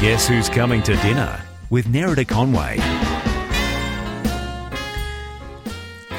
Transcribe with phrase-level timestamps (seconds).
[0.00, 2.78] Guess who's coming to dinner with Nerida Conway?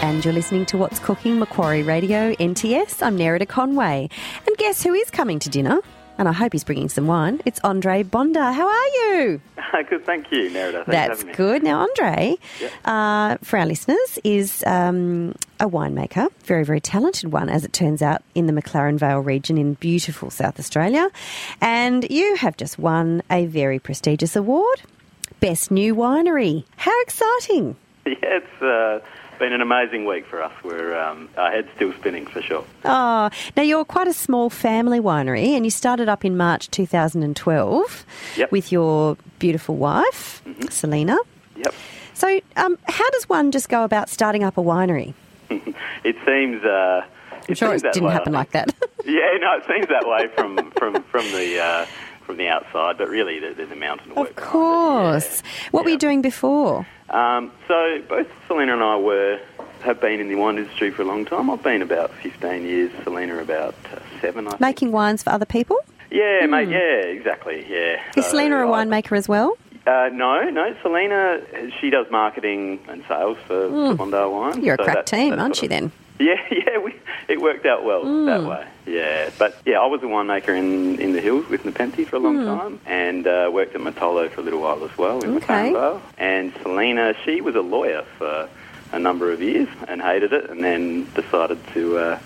[0.01, 3.01] And you're listening to What's Cooking, Macquarie Radio, NTS.
[3.01, 4.09] I'm Nerida Conway.
[4.45, 5.79] And guess who is coming to dinner?
[6.19, 7.41] And I hope he's bringing some wine.
[7.45, 8.53] It's Andre Bondar.
[8.53, 9.39] How are you?
[9.89, 10.85] good, thank you, Nerida.
[10.85, 11.63] That's good.
[11.63, 12.71] Now, Andre, Yep.
[12.83, 18.01] uh, for our listeners, is um, a winemaker, very, very talented one, as it turns
[18.01, 21.09] out, in the McLaren Vale region in beautiful South Australia.
[21.61, 24.81] And you have just won a very prestigious award
[25.39, 26.65] Best New Winery.
[26.75, 27.75] How exciting!
[28.05, 28.99] Yeah, it's uh,
[29.39, 30.51] been an amazing week for us.
[30.63, 32.63] We're um, our head's still spinning for sure.
[32.85, 38.05] Oh, now you're quite a small family winery, and you started up in March 2012
[38.37, 38.51] Yep.
[38.51, 41.17] with your beautiful wife, Selena.
[41.55, 41.73] Yep.
[42.13, 45.13] So, um, how does one just go about starting up a winery?
[46.03, 46.63] It seems.
[46.63, 47.01] Uh,
[47.49, 48.73] I'm sure it didn't happen like that.
[49.05, 51.85] Yeah, no, it seems that way from from from the uh,
[52.25, 54.29] from the outside, but really there- there's a mountain of work.
[54.29, 55.41] of course.
[55.43, 55.69] Yeah.
[55.71, 56.85] What were you doing before?
[57.09, 59.39] Um, so both Selena and I were
[59.81, 61.49] have been in the wine industry for a long time.
[61.49, 62.91] I've been about 15 years.
[63.03, 64.45] Selena about uh, seven.
[64.47, 64.61] I think.
[64.61, 65.77] Making wines for other people?
[66.11, 66.69] Yeah, mate.
[66.69, 67.65] Yeah, exactly.
[67.69, 68.01] Yeah.
[68.17, 69.57] Is So Selena a winemaker as well?
[69.87, 70.75] Uh, no, no.
[70.81, 71.41] Selena,
[71.79, 74.63] she does marketing and sales for Bondar Wine.
[74.63, 75.91] You're a so crack that- team, aren't you of- then?
[76.29, 76.77] Yeah, yeah.
[76.79, 76.93] We,
[77.29, 78.25] it worked out well Hmm.
[78.25, 78.67] that way.
[78.85, 82.19] Yeah, but yeah, I was a winemaker in, in the hills with Nepenthe for a
[82.19, 82.45] long Hmm.
[82.45, 85.73] time, and uh, worked at Mitolo for a little while as well in Okay.
[86.17, 88.49] And Selena, she was a lawyer for
[88.91, 91.97] a number of years and hated it, and then decided to.
[91.97, 92.19] Uh,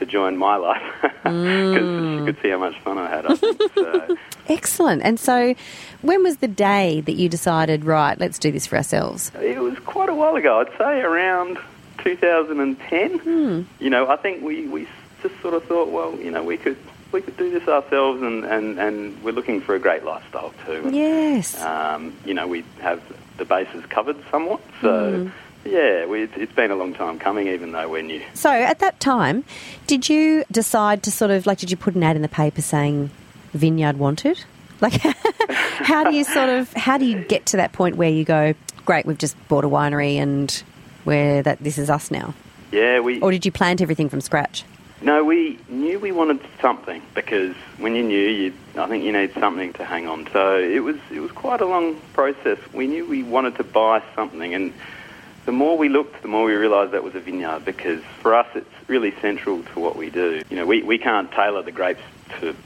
[0.00, 0.82] to join my life
[1.22, 2.16] because Hmm.
[2.16, 3.26] she could see how much fun I had.
[3.26, 3.62] I think.
[3.76, 4.16] So,
[4.48, 5.02] Excellent.
[5.04, 5.54] And so,
[6.02, 9.30] when was the day that you decided, right, let's do this for ourselves?
[9.40, 10.58] It was quite a while ago.
[10.58, 11.58] I'd say around
[12.04, 13.18] 2010.
[13.18, 13.62] Hmm.
[13.82, 14.86] You know, I think we, we
[15.22, 16.76] just sort of thought, well, you know, we could
[17.12, 20.82] we could do this ourselves, and, and, and we're looking for a great lifestyle too.
[20.84, 21.62] And, Yes.
[21.62, 23.00] Um, you know, we have
[23.38, 24.60] the bases covered somewhat.
[24.80, 25.30] So,
[25.64, 28.20] yeah, we, it's been a long time coming, even though we're new.
[28.34, 29.44] So, at that time,
[29.86, 32.60] did you decide to sort of like, did you put an ad in the paper
[32.60, 33.10] saying
[33.52, 34.44] vineyard wanted?
[34.80, 34.94] Like,
[35.48, 38.54] how do you sort of, how do you get to that point where you go,
[38.84, 40.62] great, we've just bought a winery and
[41.04, 42.34] where that this is us now?
[42.72, 43.20] Yeah, we.
[43.20, 44.64] Or did you plant everything from scratch?
[45.00, 49.34] No, we knew we wanted something because when you're new, you, I think you need
[49.34, 50.26] something to hang on.
[50.32, 52.58] So it was it was quite a long process.
[52.72, 54.72] We knew we wanted to buy something, and
[55.44, 58.46] the more we looked, the more we realised that was a vineyard because for us,
[58.54, 60.42] it's really central to what we do.
[60.48, 62.02] You know, we we can't tailor the grapes
[62.40, 62.56] to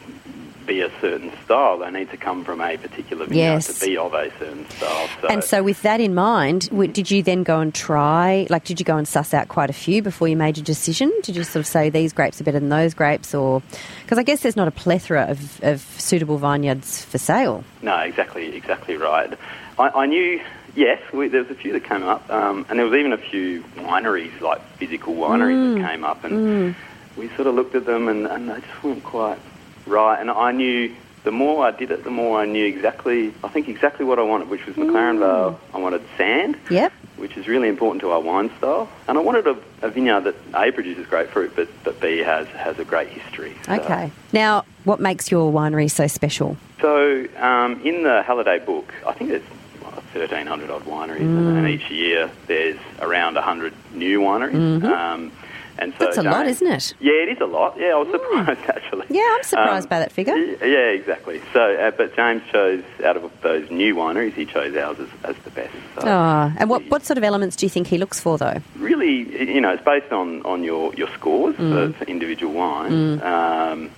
[0.69, 1.79] be a certain style.
[1.79, 3.79] They need to come from a particular vineyard Yes.
[3.81, 5.09] to be of a certain style.
[5.21, 8.47] So, And so, with that in mind, did you then go and try?
[8.51, 11.12] Like, did you go and suss out quite a few before you made your decision?
[11.23, 13.62] Did you sort of say these grapes are better than those grapes, or
[14.05, 17.65] because I guess there's not a plethora of, of suitable vineyards for sale.
[17.83, 19.33] No, exactly, exactly right.
[19.78, 20.41] I, I knew,
[20.77, 23.19] yes, we, there was a few that came up, um, and there was even a
[23.19, 26.75] few wineries, like physical wineries, that came up, and
[27.17, 29.39] we sort of looked at them, and, and they just weren't quite
[29.88, 30.21] right.
[30.21, 30.94] And I knew
[31.25, 34.22] the more I did it, the more I knew exactly, I think exactly what I
[34.22, 35.59] wanted, which was McLaren Vale.
[35.75, 36.93] I wanted sand, Yep.
[37.16, 40.37] which is really important to our wine style, and I wanted a, a vineyard that
[40.54, 43.54] a produces great fruit, but, but b has has a great history.
[43.66, 44.10] So- Okay.
[44.32, 46.56] Now, what makes your winery so special?
[46.81, 49.43] So, um, in the Halliday book, I think there's
[49.82, 51.59] what, 1,300 odd wineries, and, Mm.
[51.59, 54.84] and each year there's around 100 new wineries.
[54.84, 55.32] Um,
[55.78, 56.05] and so.
[56.06, 56.94] That's a lot, isn't it?
[57.00, 57.77] Yeah, it is a lot.
[57.78, 59.06] Yeah, I was surprised actually.
[59.11, 60.37] Yeah, I'm surprised Um, by that figure.
[60.37, 61.41] Yeah, exactly.
[61.53, 65.37] So, uh, but James chose out of those new wineries, he chose ours as, as
[65.44, 65.72] the best.
[65.97, 68.61] So Oh, and what, what sort of elements do you think he looks for, though?
[68.77, 71.93] really, you know, it's based on, on your, your scores Mm.
[71.95, 73.21] for, for individual wines.
[73.22, 73.91] Um,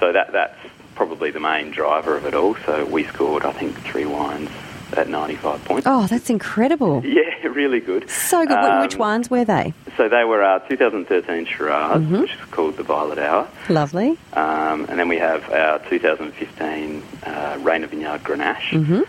[0.00, 0.58] so that that's
[0.94, 2.54] probably the main driver of it all.
[2.66, 4.50] So we scored, I think, three wines
[4.94, 5.86] at 95 points.
[5.86, 7.02] Oh, that's incredible.
[7.12, 8.08] Yeah, really good.
[8.08, 8.56] So good.
[8.56, 9.74] Um, Which wines were they?
[9.96, 12.20] So they were our 2013 Shiraz, Mm-hmm.
[12.22, 13.46] which is called the Violet Hour.
[13.68, 14.16] Lovely.
[14.32, 18.70] Um, and then we have our 2015 uh, Rayner Vineyard Grenache.
[18.70, 19.00] Mm-hmm.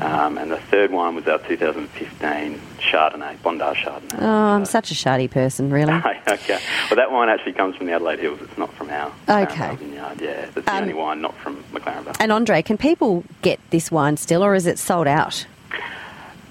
[0.00, 4.18] Um, and the third one was our 2015 Chardonnay, Bondar Chardonnay.
[4.22, 5.92] Oh, I'm such a shardy person, really.
[6.28, 6.58] okay.
[6.90, 8.38] Well, that wine actually comes from the Adelaide Hills.
[8.42, 9.76] It's not from our Okay.
[9.76, 10.20] Vineyard.
[10.20, 12.14] Yeah, that's the Um, only wine not from McLaren Vale.
[12.18, 15.46] And Andre, can people get this wine still, or is it sold out?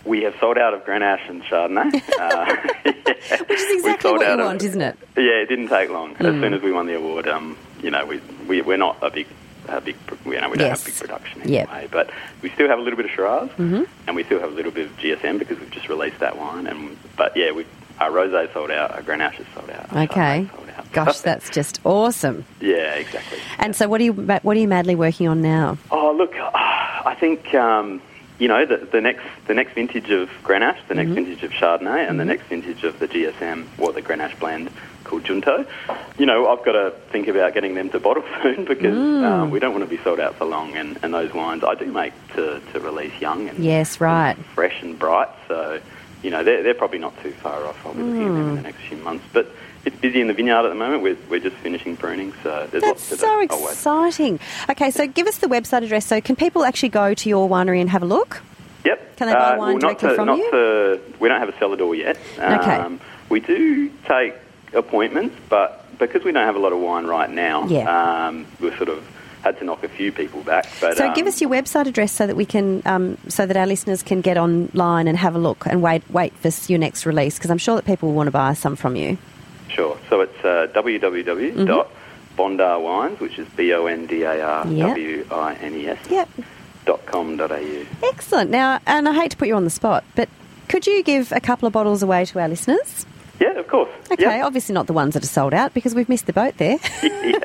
[0.06, 2.02] We have sold out of Grenache and Chardonnay.
[2.20, 2.56] uh,
[3.48, 4.98] Which is exactly what you want, isn't it?
[5.18, 6.12] Yeah, it didn't take long.
[6.20, 9.10] As soon as we won the award, um, you know, we, we we're not a
[9.10, 9.28] big,
[9.80, 9.96] big,
[10.26, 10.84] you know, we don't Yes.
[10.84, 11.70] have big production Yep.
[11.70, 11.88] anyway.
[11.92, 12.10] But
[12.42, 13.84] we still have a little bit of Shiraz, mm-hmm.
[14.08, 16.66] and we still have a little bit of GSM because we've just released that wine.
[16.66, 17.66] And but yeah, we
[18.00, 19.94] our rosé sold out, our Grenache is sold out.
[19.94, 20.50] Okay.
[20.56, 20.92] Sold out.
[20.92, 22.46] Gosh, that's just awesome.
[22.60, 23.40] yeah, exactly.
[23.58, 25.78] And so, what are you what are you madly working on now?
[25.92, 28.02] Oh, look, I think um,
[28.40, 31.16] you know the, the next the next vintage of Grenache, the next mm-hmm.
[31.16, 32.30] vintage of Chardonnay, and the mm-hmm.
[32.30, 34.70] next vintage of the GSM or the Grenache blend
[35.10, 35.66] called Junto.
[36.18, 39.60] You know, I've got to think about getting them to bottle soon because um, we
[39.60, 40.76] don't want to be sold out for long.
[40.78, 44.36] And, and those wines I do make to, to release young and Yes, right.
[44.38, 45.30] and fresh and bright.
[45.48, 45.82] So
[46.22, 47.86] you know they're, they're probably not too far off.
[47.86, 49.48] I'll be looking at them in the next few months, but.
[49.86, 51.04] It's busy in the vineyard at the moment.
[51.04, 54.38] We're, we're just finishing pruning, so there's That's lots so exciting.
[54.70, 56.06] Okay, so give us the website address.
[56.06, 58.42] So can people actually go to your winery and have a look?
[58.84, 59.16] Yep.
[59.16, 60.52] Can they buy Uh, wine well, not directly to, from not you?
[60.52, 62.18] To, we don't have a cellar door yet.
[62.38, 62.76] Okay.
[62.76, 64.36] Um, we do take
[64.74, 68.28] appointments, but because we don't have a lot of wine right now, Yeah.
[68.28, 69.04] um, we've sort of
[69.42, 70.68] had to knock a few people back.
[70.82, 73.56] But So um, give us your website address so that we can, um, so that
[73.56, 77.06] our listeners can get online and have a look and wait, wait for your next
[77.06, 79.18] release because I'm sure that people will want to buy some from you.
[79.70, 79.98] Sure.
[80.10, 85.74] So it's uh, www.bondarwines, which is B O N D A R W I N
[85.76, 86.30] E S Yep.
[86.86, 87.86] dot com dot au.
[88.04, 88.50] Excellent.
[88.50, 90.28] Now, and I hate to put you on the spot, but
[90.68, 93.06] could you give a couple of bottles away to our listeners?
[93.40, 93.90] Yeah, of course.
[94.12, 96.78] Okay, obviously not the ones that are sold out because we've missed the boat there.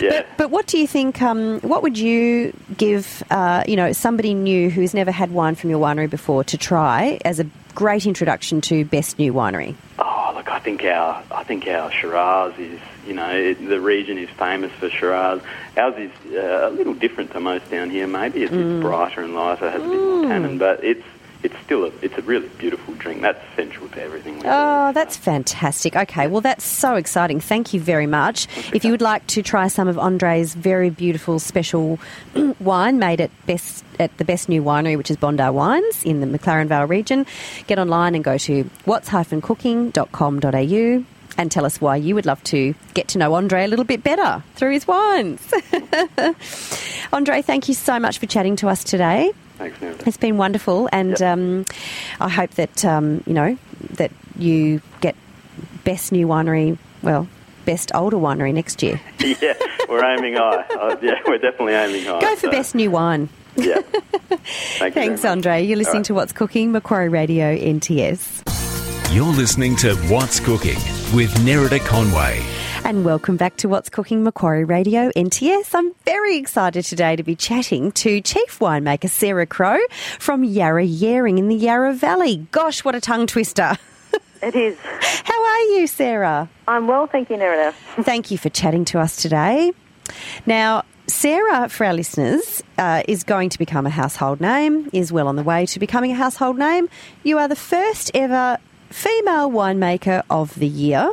[0.00, 0.08] Yeah.
[0.10, 1.22] But, but what do you think?
[1.22, 3.22] Um, what would you give?
[3.30, 7.20] Uh, you know, somebody new who's never had wine from your winery before to try
[7.24, 9.76] as a great introduction to best new winery.
[10.00, 14.18] Oh, look, I think our I think our Shiraz is, you know, it, the region
[14.18, 15.40] is famous for Shiraz.
[15.76, 18.06] Ours is uh, a little different to most down here.
[18.08, 18.76] Maybe it's, Mm.
[18.78, 21.04] it's brighter and lighter, has a bit more tannin, but it's
[21.42, 23.22] it's still a it's a really beautiful drink.
[23.22, 24.48] That's central to everything we do.
[24.48, 25.96] Oh, that's fantastic.
[25.96, 27.40] Okay, well, that's so exciting.
[27.40, 28.46] Thank you very much.
[28.72, 31.98] If you would like to try some of Andre's very beautiful special
[32.60, 36.26] wine made at best at the best new winery, which is Bondar Wines in the
[36.26, 37.26] McLaren Vale region,
[37.66, 41.04] get online and go to what's-cooking.com.au
[41.38, 44.04] and tell us why you would love to get to know Andre a little bit
[44.04, 45.40] better through his wines.
[47.12, 49.32] Andre, thank you so much for chatting to us today.
[49.62, 49.94] Thanks, Neil.
[50.06, 51.22] It's been wonderful, and Yep.
[51.22, 51.64] um,
[52.20, 53.56] I hope that um, you know
[53.94, 55.14] that you get
[55.84, 56.78] best new winery.
[57.02, 57.28] Well,
[57.64, 59.00] best older winery next year.
[59.20, 59.54] yeah,
[59.88, 60.64] we're aiming high.
[60.68, 62.20] Uh, yeah, we're definitely aiming high.
[62.20, 63.28] Go for so, best new wine.
[63.54, 63.80] Yeah.
[64.78, 65.30] Thank Thanks, much.
[65.30, 65.62] Andre.
[65.62, 66.04] You're listening All right.
[66.06, 68.42] to What's Cooking, Macquarie Radio NTS.
[69.14, 70.78] You're listening to What's Cooking
[71.14, 72.40] with Nerida Conway.
[72.92, 75.74] And welcome back to What's Cooking Macquarie Radio NTS.
[75.74, 79.80] I'm very excited today to be chatting to Chief Winemaker Sarah Crowe
[80.18, 82.46] from Yarra Yering in the Yarra Valley.
[82.50, 83.78] Gosh, what a tongue twister.
[84.42, 84.76] It is.
[84.82, 86.50] How are you, Sarah?
[86.68, 87.72] I'm well, thank you, Nerida.
[88.02, 89.72] Thank you for chatting to us today.
[90.44, 95.28] Now, Sarah, for our listeners, uh, is going to become a household name, is well
[95.28, 96.90] on the way to becoming a household name.
[97.22, 98.58] You are the first ever
[98.90, 101.12] female winemaker of the year.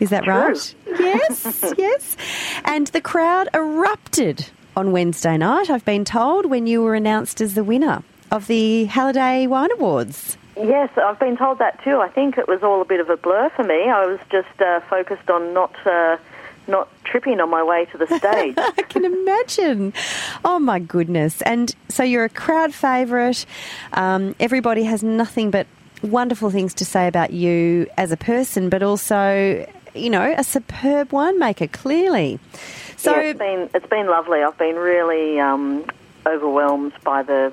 [0.00, 0.34] Is that True.
[0.34, 0.74] right?
[0.86, 2.16] Yes, yes.
[2.64, 7.54] And the crowd erupted on Wednesday night, I've been told, when you were announced as
[7.54, 10.36] the winner of the Halliday Wine Awards.
[10.56, 11.98] Yes, I've been told that too.
[12.00, 13.88] I think it was all a bit of a blur for me.
[13.88, 16.16] I was just uh, focused on not uh,
[16.68, 18.54] not tripping on my way to the stage.
[18.56, 19.92] I can imagine.
[20.44, 21.40] Oh my goodness!
[21.42, 23.46] And so you're a crowd favourite.
[23.94, 25.66] Um, everybody has nothing but
[26.02, 31.10] wonderful things to say about you as a person, but also, you know, a superb
[31.10, 31.70] winemaker.
[31.72, 32.38] Clearly,
[32.96, 34.42] so yeah, it's been it's been lovely.
[34.42, 35.84] I've been really um,
[36.26, 37.52] overwhelmed by the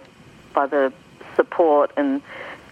[0.53, 0.91] by the
[1.35, 2.21] support and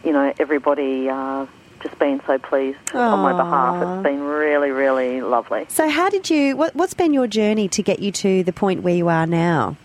[0.04, 1.46] you know everybody uh,
[1.84, 3.82] just being so pleased on my behalf.
[3.82, 5.66] It's been really really lovely.
[5.70, 6.56] so how did you?
[6.58, 9.78] What, what's been your journey to get you to the point where you are now?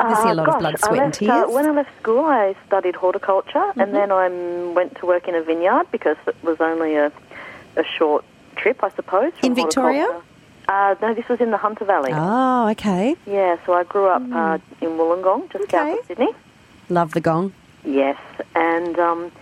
[0.00, 1.30] Obviously, a Uh, lot gosh, of blood, sweat, and tears.
[1.30, 3.80] Uh, when I left school, I studied horticulture, Mm-hmm.
[3.80, 4.28] and then I
[4.72, 7.10] went to work in a vineyard because it was only a,
[7.78, 8.24] a short
[8.56, 9.32] trip, I suppose.
[9.40, 10.22] from In Victoria?
[10.68, 12.10] Uh, no, this was in the Hunter Valley.
[12.12, 13.16] oh, okay.
[13.26, 15.70] Yeah, so I grew up uh, in Wollongong, just Okay.
[15.78, 16.28] south of Sydney.
[16.90, 17.54] Love the gong.
[17.84, 18.18] Yes,
[18.54, 19.32] and um,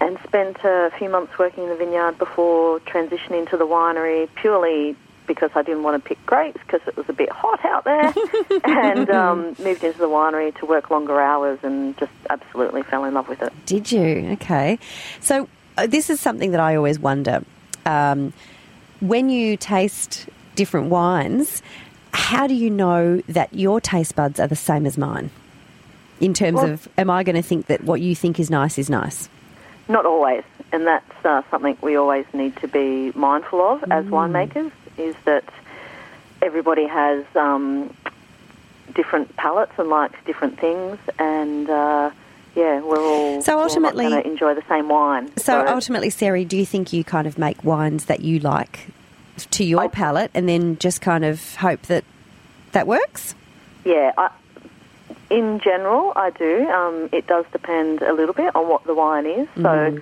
[0.00, 4.96] and spent a few months working in the vineyard before transitioning to the winery purely
[5.26, 8.14] because I didn't want to pick grapes because it was a bit hot out there,
[8.64, 13.14] and um, moved into the winery to work longer hours and just absolutely fell in
[13.14, 13.52] love with it.
[13.66, 14.28] Did you?
[14.32, 14.78] Okay.
[15.20, 15.48] So
[15.86, 17.44] this is something that I always wonder.
[17.84, 18.32] Um,
[19.00, 21.62] when you taste different wines,
[22.12, 25.30] how do you know that your taste buds are the same as mine?
[26.20, 28.78] In terms Well- of, am I going to think that what you think is nice
[28.78, 29.28] is nice?
[29.88, 30.42] Not always,
[30.72, 34.72] and that's uh, something we always need to be mindful of as winemakers.
[34.98, 35.44] Is that
[36.42, 37.94] everybody has um,
[38.94, 42.10] different palates and likes different things, and uh,
[42.56, 45.30] yeah, we're all So ultimately- going to enjoy the same wine.
[45.36, 48.88] So ultimately, Sarah, do you think you kind of make wines that you like
[49.52, 52.04] to your I- palate and then just kind of hope that
[52.72, 53.34] that works?
[53.84, 54.30] Yeah, I,
[55.30, 56.68] in general, I do.
[56.68, 59.48] Um, it does depend a little bit on what the wine is.
[59.60, 59.98] So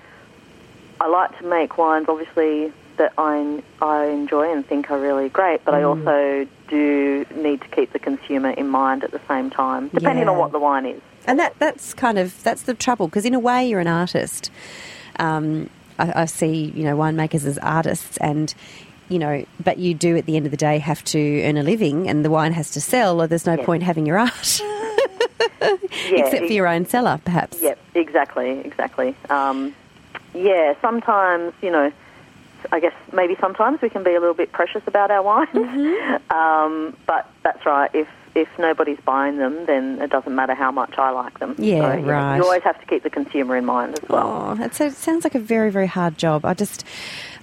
[1.00, 5.64] I like to make wines, obviously, that I, I enjoy and think are really great,
[5.64, 9.88] but I also do need to keep the consumer in mind at the same time,
[9.88, 11.02] depending on what the wine is.
[11.26, 14.50] And that that's kind of that's the trouble because in a way you're an artist.
[15.18, 18.54] Um, I, I see you know winemakers as artists, and
[19.08, 21.62] you know, but you do at the end of the day have to earn a
[21.62, 23.64] living, and the wine has to sell, or there's no Yes.
[23.66, 24.60] point having your art,
[25.60, 25.78] Yeah,
[26.16, 27.62] except for your own cellar, perhaps.
[27.62, 29.14] Yep, exactly, exactly.
[29.30, 29.74] Um,
[30.34, 31.92] yeah, sometimes, you know,
[32.72, 35.48] I guess maybe sometimes we can be a little bit precious about our wines.
[35.50, 36.34] Mm-hmm.
[36.34, 37.90] Um, but that's right.
[37.94, 41.54] If if nobody's buying them, then it doesn't matter how much I like them.
[41.58, 42.36] Yeah, So, you right.
[42.36, 44.56] You always have to keep the consumer in mind as well.
[44.60, 46.44] Oh, so- sounds like a very, very hard job.
[46.44, 46.84] I just,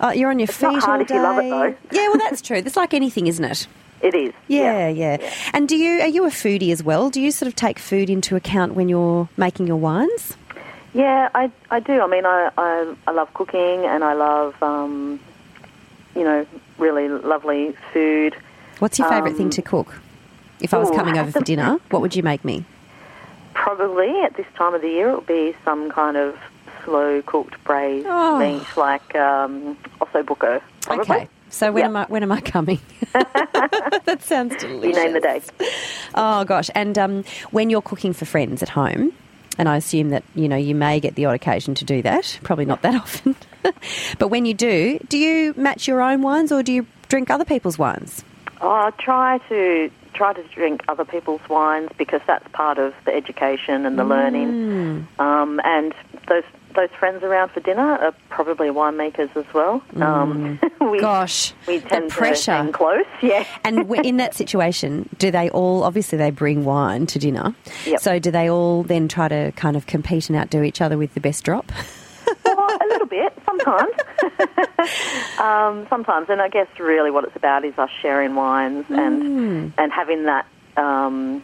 [0.01, 1.75] uh, you're on your It's feet not hard all if you love it, though.
[1.97, 2.57] Yeah, well, that's true.
[2.57, 3.67] It's like anything, isn't it?
[4.01, 4.33] It is.
[4.47, 5.17] Yeah, yeah,
[5.53, 7.11] And do you are you a foodie as well?
[7.11, 10.35] Do you sort of take food into account when you're making your wines?
[10.93, 12.01] Yeah, I, I do.
[12.01, 15.19] I mean, I, I, I love cooking and I love, um,
[16.15, 16.45] you know,
[16.79, 18.35] really lovely food.
[18.79, 19.93] What's your favourite thing Um, to cook?
[20.61, 22.63] If I was ooh, coming over for dinner, what would you make me?
[23.53, 26.37] Probably at this time of the year, it will be some kind of
[26.85, 28.39] slow cooked braised Oh.
[28.39, 30.61] meat like um, osso buco.
[30.81, 31.15] Probably.
[31.15, 31.27] Okay.
[31.49, 31.89] So when Yep.
[31.89, 32.79] am I when am I coming?
[33.13, 34.95] that sounds delicious.
[34.97, 35.41] You name the day.
[36.15, 36.69] Oh gosh!
[36.73, 39.11] And um, when you're cooking for friends at home,
[39.57, 42.39] and I assume that you know you may get the odd occasion to do that.
[42.43, 43.35] Probably not that often,
[44.17, 47.45] but when you do, do you match your own wines or do you drink other
[47.45, 48.23] people's wines?
[48.61, 53.13] Oh, I try to try to drink other people's wines because that's part of the
[53.15, 54.09] education and the Mm.
[54.09, 55.07] learning.
[55.19, 55.93] Um, and
[56.27, 59.81] those those friends around for dinner are probably winemakers as well.
[59.97, 61.01] Um, we, Mm.
[61.01, 62.45] Gosh, we the tend pressure.
[62.45, 63.03] to hang close.
[63.21, 63.43] Yeah.
[63.65, 67.53] And in that situation, do they all obviously they bring wine to dinner?
[67.85, 67.99] Yep.
[67.99, 71.13] So do they all then try to kind of compete and outdo each other with
[71.13, 71.71] the best drop?
[72.91, 73.91] Little bit, sometimes.
[75.39, 79.91] um, sometimes, and I guess really what it's about is us sharing wines and and
[79.91, 80.45] having that,
[80.77, 81.41] um,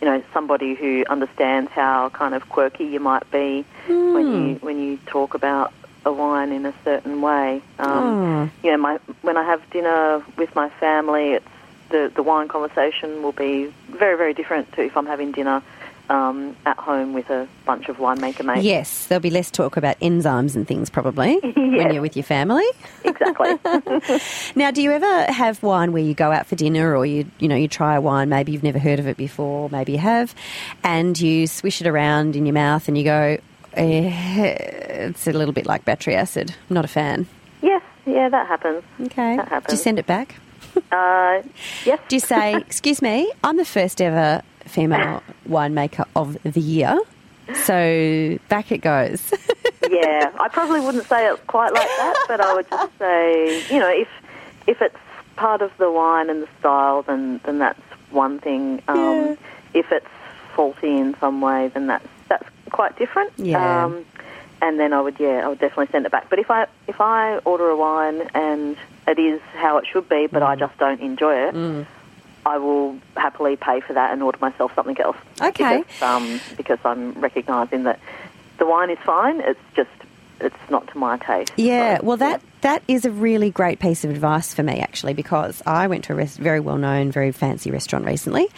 [0.00, 4.78] you know, somebody who understands how kind of quirky you might be when you when
[4.78, 5.72] you talk about
[6.04, 7.62] a wine in a certain way.
[7.78, 11.48] Um, You know, my when I have dinner with my family, it's
[11.90, 15.62] the the wine conversation will be very very different to if I'm having dinner.
[16.10, 18.64] Um, at home with a bunch of winemaker mates.
[18.64, 22.64] Yes, there'll be less talk about enzymes and things probably when you're with your family.
[23.04, 23.58] Exactly.
[24.56, 27.48] Now, do you ever have wine where you go out for dinner or you you
[27.48, 30.34] know you try a wine maybe you've never heard of it before, maybe you have,
[30.84, 33.38] and you swish it around in your mouth and you go,
[33.74, 34.54] eh,
[35.08, 36.54] it's a little bit like battery acid.
[36.68, 37.26] I'm not a fan.
[37.62, 38.82] Yes, yeah, that happens.
[39.00, 39.68] Okay, That happens.
[39.70, 40.34] do you send it back?
[40.90, 41.42] Uh,
[41.86, 46.98] yes, Do you say, excuse me, I'm the first ever female winemaker of the year,
[47.64, 49.32] so back it goes.
[49.90, 50.30] yeah.
[50.40, 53.88] I probably wouldn't say it quite like that, but I would just say, you know,
[53.90, 54.08] if
[54.66, 54.96] if it's
[55.36, 57.80] part of the wine and the style, then then that's
[58.10, 58.82] one thing.
[58.88, 59.34] Um, Yeah.
[59.74, 60.06] If it's
[60.54, 63.32] faulty in some way, then that's that's quite different.
[63.38, 63.84] Yeah.
[63.86, 64.04] Um,
[64.60, 66.28] and then I would, yeah, I would definitely send it back.
[66.30, 68.76] But if I if I order a wine and
[69.08, 70.46] it is how it should be, but Mm.
[70.46, 71.86] I just don't enjoy it,
[72.44, 75.16] I will happily pay for that and order myself something else.
[75.40, 75.78] Okay.
[75.78, 78.00] Because, um, because I'm recognising that
[78.58, 79.40] the wine is fine.
[79.40, 79.90] It's just
[80.40, 81.52] it's not to my taste.
[81.56, 85.14] Yeah, So, well, that that is a really great piece of advice for me, actually,
[85.14, 88.48] because I went to a very well known, very fancy restaurant recently,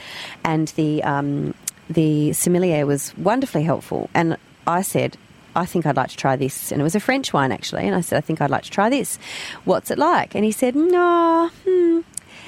[0.45, 1.55] and the um,
[1.91, 4.37] the sommelier was wonderfully helpful, and
[4.67, 5.17] I said.
[5.57, 6.73] I think I'd like to try this.
[6.73, 7.87] And it was a French wine, actually.
[7.87, 9.21] And I said, I think I'd like to try this.
[9.65, 10.35] What's it like?
[10.35, 12.01] And he said, No, hmm,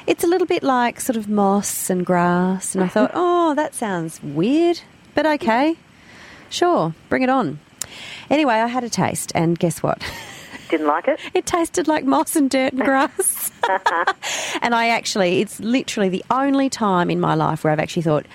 [0.06, 2.74] it's a little bit like sort of moss and grass.
[2.74, 3.20] And I thought, mm-hmm.
[3.20, 4.80] oh, that sounds weird,
[5.14, 5.76] but okay.
[6.48, 7.58] Sure, bring it on.
[8.30, 10.00] Anyway, I had a taste, and guess what?
[10.70, 11.20] Didn't like it.
[11.32, 13.50] It tasted like moss and dirt and grass.
[14.62, 18.26] and I actually, it's literally the only time in my life where I've actually thought,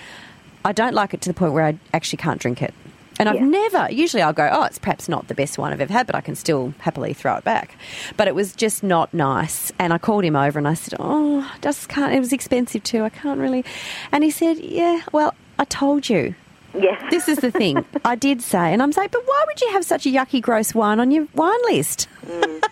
[0.64, 2.74] I don't like it to the point where I actually can't drink it.
[3.22, 3.46] And I've Yeah.
[3.46, 6.16] never, usually I'll go, oh, it's perhaps not the best wine I've ever had, but
[6.16, 7.78] I can still happily throw it back.
[8.18, 9.72] But it was just not nice.
[9.78, 12.82] And I called him over and I said, oh, I just can't, it was expensive
[12.84, 13.04] too.
[13.04, 13.64] I can't really.
[14.12, 16.34] And he said, yeah, well, I told you.
[16.74, 17.00] Yes.
[17.12, 17.86] This is the thing.
[18.06, 20.74] I did say, and I'm saying, but why would you have such a yucky, gross
[20.74, 22.08] wine on your wine list?
[22.26, 22.64] Mm.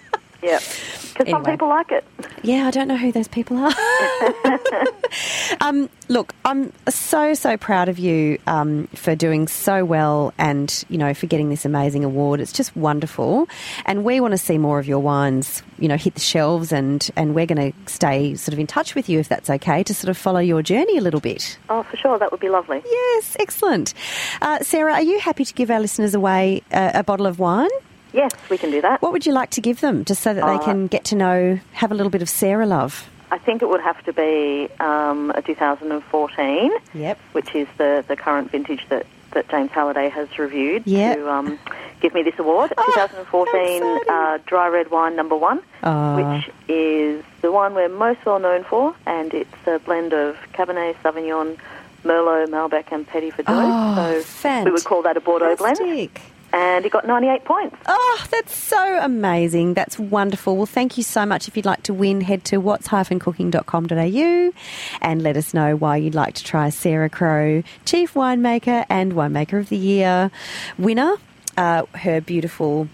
[0.42, 0.60] Yeah.
[1.20, 2.06] Because some people like it.
[2.44, 3.74] Yeah, I don't know who those people are.
[5.62, 10.98] um, look, I'm so so proud of you um, for doing so well, and you
[10.98, 12.40] know for getting this amazing award.
[12.40, 13.50] It's just wonderful,
[13.86, 15.62] and we want to see more of your wines.
[15.78, 18.96] You know, hit the shelves, and and we're going to stay sort of in touch
[18.96, 21.58] with you if that's okay to sort of follow your journey a little bit.
[21.70, 22.82] Oh, for sure, that would be lovely.
[22.86, 23.94] Yes, excellent.
[24.42, 27.70] Uh, Sarah, are you happy to give our listeners away uh, a bottle of wine?
[28.14, 29.02] Yes, we can do that.
[29.02, 31.16] What would you like to give them, just so that they Uh, can get to
[31.16, 33.08] know, have a little bit of Sarah love?
[33.32, 37.20] I think it would have to be um, a 2014, Yep.
[37.34, 41.18] which is the, the current vintage that, that James Halliday has reviewed Yep.
[41.18, 41.60] to um,
[42.02, 42.74] give me this award.
[42.76, 46.16] Oh, 2014 uh, Dry Red Wine Number One, Ah.
[46.16, 50.96] which is the wine we're most well known for, and it's a blend of Cabernet
[51.04, 51.58] Sauvignon,
[52.04, 53.46] Merlot, Malbec, and Petit Verdot.
[53.48, 56.22] Oh, so we would call that a Bordeaux blend, fantastic.
[56.52, 57.76] And he got 98 points.
[57.86, 59.76] Oh, that's so amazing.
[59.76, 60.58] That's wonderful.
[60.58, 61.48] Well, thank you so much.
[61.48, 64.52] If you'd like to win, head to what's-cooking.com.au
[65.02, 69.60] and let us know why you'd like to try Sarah Crowe, Chief Winemaker and Winemaker
[69.60, 70.32] of the Year
[70.78, 71.16] winner,
[71.58, 72.88] uh, her beautiful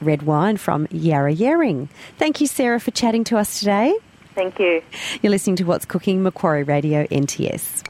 [0.00, 1.88] red wine from Yarra Yering.
[2.18, 3.94] Thank you, Sarah, for chatting to us today.
[4.34, 4.82] Thank you.
[5.20, 7.86] You're listening to What's Cooking, Macquarie Radio NTS.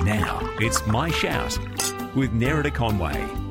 [0.00, 1.58] Now it's My Shout
[2.14, 3.45] with Nerida Conway.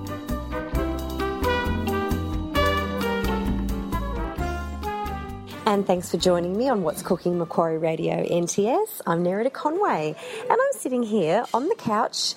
[5.67, 9.01] And thanks for joining me on What's Cooking Macquarie Radio NTS.
[9.07, 12.35] I'm Nerida Conway, and I'm sitting here on the couch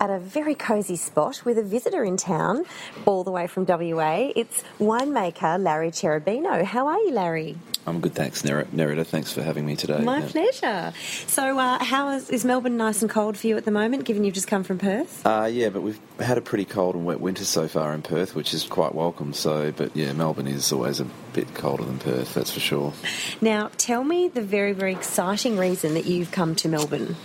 [0.00, 2.64] at a very cosy spot with a visitor in town,
[3.04, 4.30] all the way from WA.
[4.34, 6.64] It's winemaker Larry Cherubino.
[6.64, 7.58] How are you, Larry?
[7.86, 9.06] I'm good, thanks, Ner- Nerida.
[9.06, 10.00] Thanks for having me today.
[10.02, 10.26] My Yeah.
[10.28, 10.92] pleasure.
[11.26, 14.22] So, uh, how is, is Melbourne nice and cold for you at the moment, given
[14.22, 15.26] you've just come from Perth?
[15.26, 18.34] Uh, yeah, but we've had a pretty cold and wet winter so far in Perth,
[18.34, 19.32] which is quite welcome.
[19.32, 22.92] So, but yeah, Melbourne is always a bit colder than Perth, that's for sure.
[23.40, 27.16] Now, tell me the very, very exciting reason that you've come to Melbourne.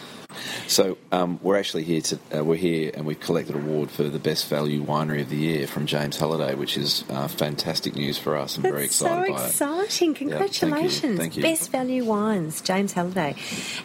[0.67, 4.03] So um, we're actually here to uh, we're here and we've collected an award for
[4.03, 8.17] the best value winery of the year from James Halliday, which is uh, fantastic news
[8.17, 8.57] for us.
[8.57, 9.47] I'm very excited so by it.
[9.47, 10.15] exciting!
[10.15, 11.43] thank you, Congratulations, thank you.
[11.43, 13.35] Best Value Wines, James Halliday.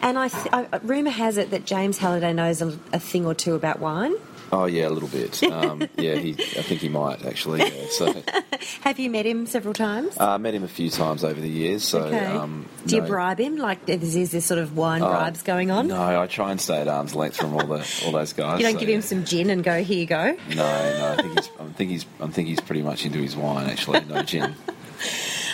[0.01, 3.33] And I, th- I rumor has it that James Halliday knows a, a thing or
[3.33, 4.13] two about wine.
[4.51, 5.41] Oh yeah, a little bit.
[5.43, 7.59] Um, yeah, he, I think he might actually.
[7.59, 7.85] Yeah.
[7.89, 8.23] So
[8.81, 10.17] Have you met him several times?
[10.17, 11.83] I uh, met him a few times over the years.
[11.83, 12.25] So okay.
[12.25, 13.57] um, Do you no- bribe him?
[13.57, 15.87] Like, is, is there sort of wine Oh, bribes going on?
[15.87, 18.59] No, I try and stay at arm's length from all the all those guys.
[18.59, 19.01] You don't so, give him yeah.
[19.01, 20.37] some gin and go, here you go.
[20.49, 21.15] No, no.
[21.17, 21.49] I think he's.
[21.59, 22.05] I think he's.
[22.19, 23.69] I think he's pretty much into his wine.
[23.69, 24.55] Actually, no gin.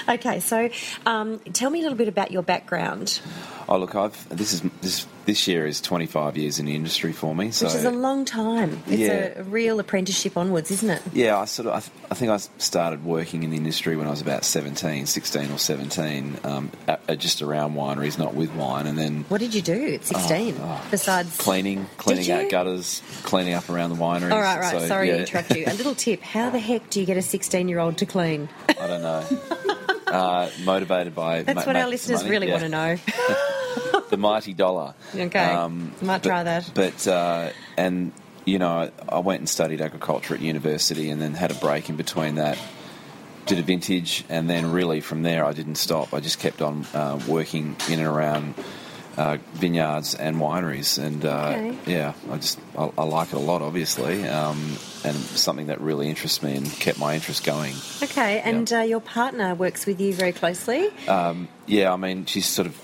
[0.09, 0.69] Okay, so
[1.05, 3.19] um, tell me a little bit about your background,
[3.67, 4.29] Oh look, I've.
[4.29, 7.51] This is this this year is 25 years in the industry for me.
[7.51, 8.81] So which is a long time.
[8.87, 9.39] It's Yeah.
[9.39, 11.01] a, real apprenticeship onwards, isn't it?
[11.13, 11.73] yeah, I sort of.
[11.75, 15.05] I, th- I think I started working in the industry when I was about 17,
[15.05, 19.39] 16 or 17, um, at, at just around wineries, not with wine, and then What
[19.41, 20.55] did you do at 16?
[20.59, 20.81] oh.
[20.89, 24.31] Besides cleaning, cleaning out gutters, cleaning up around the wineries.
[24.31, 24.71] All right, right.
[24.79, 25.15] So, Sorry yeah.
[25.15, 25.65] to interrupt you.
[25.67, 28.47] A little tip: How the heck do you get a sixteen-year-old to clean?
[28.69, 29.25] I don't know.
[30.07, 32.29] uh, motivated by That's ma- what our listeners money.
[32.31, 32.53] really Yeah.
[32.53, 32.97] want to know.
[34.09, 34.93] the mighty dollar.
[35.15, 35.55] Okay.
[35.55, 36.71] Might but, try that.
[36.73, 38.11] But uh, and
[38.45, 41.89] you know, I, I went and studied agriculture at university, and then had a break
[41.89, 42.57] in between that.
[43.45, 46.13] Did a vintage, and then really from there, I didn't stop.
[46.13, 48.55] I just kept on uh, working in and around
[49.17, 51.77] uh, vineyards and wineries, and uh, Okay.
[51.85, 56.09] yeah, I just I, I like it a lot, obviously, um, and something that really
[56.09, 57.73] interests me and kept my interest going.
[58.03, 60.89] Okay, and uh, your partner works with you very closely.
[61.07, 62.75] Um, yeah, I mean, she's sort of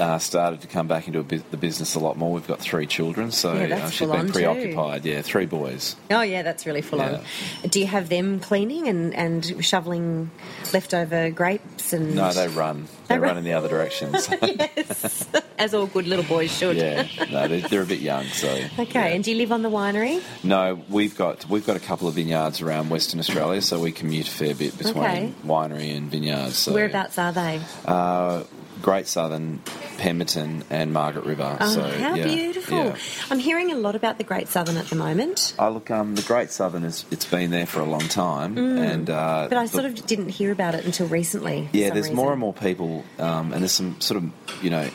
[0.00, 2.32] uh, started to come back into a bu- the business a lot more.
[2.32, 4.32] We've got three children, so Yeah, uh, she's been too.
[4.32, 5.04] preoccupied.
[5.04, 5.96] Yeah, three boys.
[6.10, 7.20] Oh yeah, that's really full Yeah.
[7.62, 7.68] on.
[7.68, 10.30] Do you have them cleaning and, and shoveling
[10.72, 12.14] leftover grapes and?
[12.14, 12.86] No, they run.
[13.08, 13.28] They They, run.
[13.30, 14.28] run in the other directions.
[14.42, 15.26] yes,
[15.58, 16.76] as all good little boys should.
[16.76, 18.48] yeah, no, they're, they're a bit young, so.
[18.78, 19.14] Okay, yeah.
[19.14, 20.22] and do you live on the winery?
[20.44, 24.28] No, we've got we've got a couple of vineyards around Western Australia, so we commute
[24.28, 25.32] a fair bit between Okay.
[25.44, 26.56] winery and vineyards.
[26.56, 27.60] So, Whereabouts are they?
[27.84, 28.42] Uh,
[28.86, 29.58] Great Southern,
[29.98, 31.56] Pemberton, and Margaret River.
[31.58, 32.78] Oh, so, how yeah, beautiful!
[32.84, 32.96] yeah.
[33.32, 36.22] I'm hearing a lot about the Great Southern at the moment, Oh, look, um, the
[36.22, 39.48] Great Southern is it's been there for a long time, and uh, Mm.
[39.48, 41.68] but I sort of didn't hear about it until recently.
[41.72, 41.90] yeah.
[41.90, 44.30] There's more and more people, um, and there's some sort of
[44.62, 44.88] you know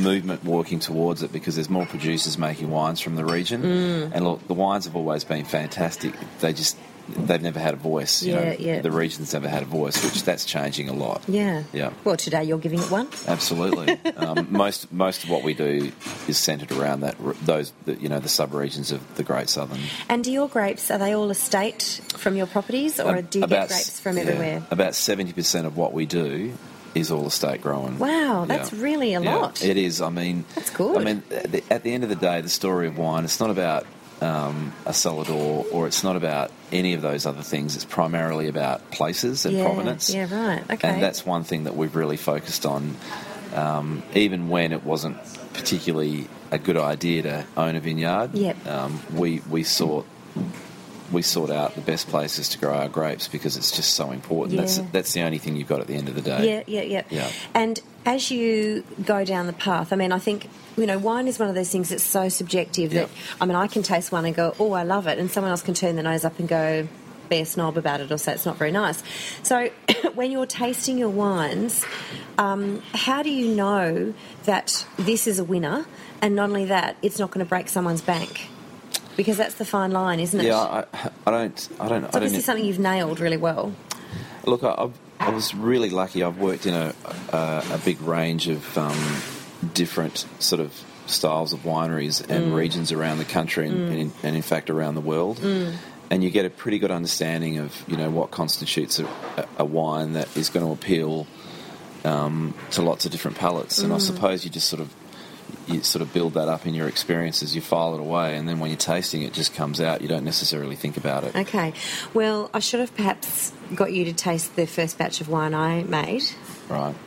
[0.00, 4.10] movement working towards it because there's more producers making wines from the region, Mm.
[4.14, 6.12] and look, the wines have always been fantastic.
[6.38, 6.76] They just
[7.08, 8.22] they've never had a voice.
[8.22, 8.80] You Yeah, know, yeah.
[8.80, 11.22] The region's never had a voice, which that's changing a lot.
[11.28, 11.62] Yeah.
[11.72, 11.92] Yeah.
[12.04, 13.08] Well, today you're giving it one.
[13.26, 13.98] Absolutely.
[14.16, 15.92] um, most most of what we do
[16.26, 19.80] is centred around that those the, you know the sub regions of the Great Southern.
[20.08, 23.44] And do your grapes are they all estate from your properties, or Um, do you
[23.44, 24.62] about get grapes from yeah, everywhere?
[24.70, 26.52] About seventy percent of what we do
[26.94, 27.98] is all estate growing.
[27.98, 29.62] Wow, that's really a Yeah, lot.
[29.62, 30.00] It is.
[30.00, 30.96] I mean, That's good.
[30.96, 33.38] I mean, at the, at the end of the day, the story of wine, it's
[33.40, 33.86] not about
[34.20, 37.76] um, a cellar door or it's not about any of those other things.
[37.76, 40.12] It's primarily about places and yeah, provenance.
[40.12, 40.62] Yeah, right.
[40.70, 40.88] Okay.
[40.88, 42.96] And that's one thing that we've really focused on,
[43.54, 45.16] um, even when it wasn't
[45.54, 48.34] particularly a good idea to own a vineyard.
[48.34, 48.66] Yep.
[48.66, 50.06] Um, we we sought
[51.12, 54.58] we sought out the best places to grow our grapes because it's just so important.
[54.58, 54.84] That's Yeah.
[54.92, 56.64] that's the only thing you've got at the end of the day.
[56.66, 57.30] Yeah, yeah, yeah, Yeah.
[57.54, 61.38] And as you go down the path, I mean, I think you know, wine is
[61.40, 63.08] one of those things that's so subjective that
[63.40, 65.62] I mean, I can taste one and go, "Oh, I love it," and someone else
[65.62, 66.86] can turn their nose up and go,
[67.28, 69.02] "Be a snob about it," or say it's not very nice.
[69.42, 69.70] So,
[70.14, 71.84] when you're tasting your wines,
[72.38, 75.84] um, how do you know that this is a winner?
[76.22, 78.48] And not only that, it's not going to break someone's bank.
[79.18, 80.46] Because that's the fine line, isn't it?
[80.46, 80.84] Yeah, I,
[81.26, 82.40] I don't, I don't, it's I don't.
[82.40, 83.74] something you've nailed really well.
[84.46, 86.22] Look, I, I've, was really lucky.
[86.22, 86.94] I've worked in a,
[87.32, 89.16] a, a big range of um,
[89.74, 90.72] different sort of
[91.06, 94.94] styles of wineries and regions around the country, and, and, in, and in fact around
[94.94, 95.40] the world.
[96.10, 99.08] And you get a pretty good understanding of you know what constitutes a,
[99.58, 101.26] a wine that is going to appeal
[102.04, 103.80] um, to lots of different palates.
[103.80, 104.94] And I suppose you just sort of
[105.68, 107.54] you sort of build that up in your experiences.
[107.54, 110.02] You file it away, and then when you're tasting, it just comes out.
[110.02, 111.34] You don't necessarily think about it.
[111.36, 111.72] Okay.
[112.14, 115.82] Well, I should have perhaps got you to taste the first batch of wine I
[115.84, 116.24] made.
[116.68, 116.94] Right.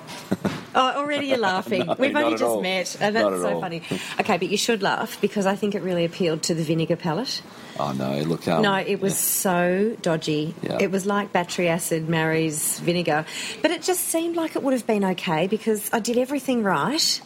[0.74, 1.86] Oh, already you're laughing.
[1.86, 2.62] No, We've only just all.
[2.62, 3.62] met, and Not that's at so all.
[3.62, 3.82] funny.
[4.21, 7.41] Okay, but you should laugh because I think it really appealed to the vinegar palate.
[7.78, 8.19] Oh no!
[8.21, 9.17] Look, um, no, it was yeah.
[9.17, 10.56] so dodgy.
[10.62, 10.78] Yeah.
[10.80, 13.26] It was like battery acid marries vinegar,
[13.62, 17.21] but it just seemed like it would have been okay because I did everything right.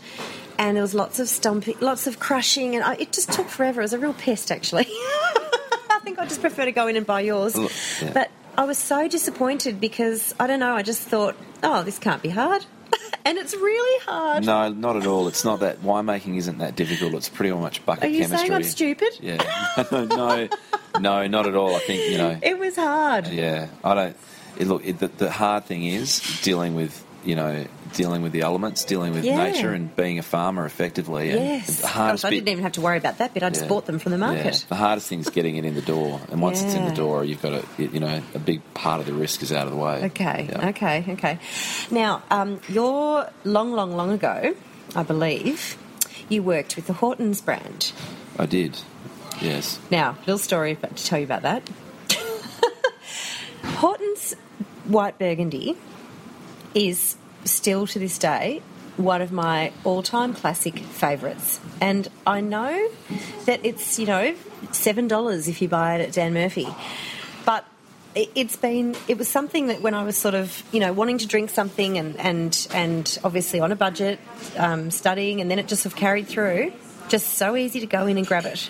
[0.57, 3.81] And there was lots of stumping, lots of crushing, and I, it just took forever.
[3.81, 4.87] It was a real pest, actually.
[4.89, 7.57] I think I'd just prefer to go in and buy yours.
[7.57, 8.11] Look, yeah.
[8.13, 10.75] But I was so disappointed because I don't know.
[10.75, 12.65] I just thought, oh, this can't be hard,
[13.25, 14.45] and it's really hard.
[14.45, 15.27] No, not at all.
[15.27, 17.13] It's not that winemaking isn't that difficult.
[17.15, 18.47] It's pretty much bucket Are you chemistry.
[18.47, 19.09] saying I'm stupid?
[19.21, 19.43] Yeah.
[19.91, 20.47] no,
[20.99, 21.75] no, not at all.
[21.75, 22.37] I think you know.
[22.41, 23.27] It was hard.
[23.27, 24.17] Yeah, I don't.
[24.57, 28.41] It, look, it, the, the hard thing is dealing with you know dealing with the
[28.41, 29.37] elements, dealing with Yeah.
[29.37, 31.31] nature, and being a farmer effectively.
[31.31, 31.77] And Yes.
[31.81, 33.41] the hardest Gosh, I didn't even have to worry about that bit.
[33.43, 33.67] I just Yeah.
[33.69, 34.65] bought them from the Yeah, market.
[34.69, 37.23] the hardest thing is getting it in the door, and once it's in the door,
[37.23, 39.77] you've got a you know a big part of the risk is out of the
[39.77, 40.03] way.
[40.05, 40.69] Okay, Yeah.
[40.69, 41.39] okay, okay.
[41.91, 44.53] Now, um, you're long, long, long ago,
[44.95, 45.77] I believe,
[46.29, 47.91] you worked with the Houghton's brand.
[48.37, 48.77] I did.
[49.41, 49.79] Yes.
[49.89, 51.63] Now, little story to tell you about that.
[53.63, 54.35] Houghton's
[54.85, 55.75] White Burgundy
[56.75, 58.61] is still to this day
[58.97, 62.89] one of my all-time classic favourites, and I know
[63.45, 64.35] that it's you know
[64.71, 66.67] seven dollars if you buy it at Dan Murphy,
[67.45, 67.65] but
[68.15, 71.17] it- it's been it was something that when I was sort of you know wanting
[71.17, 74.17] to drink something and and and obviously on a budget,
[74.57, 76.71] um, studying, and then it just sort of carried through.
[77.09, 78.69] Just so easy to go in and grab it.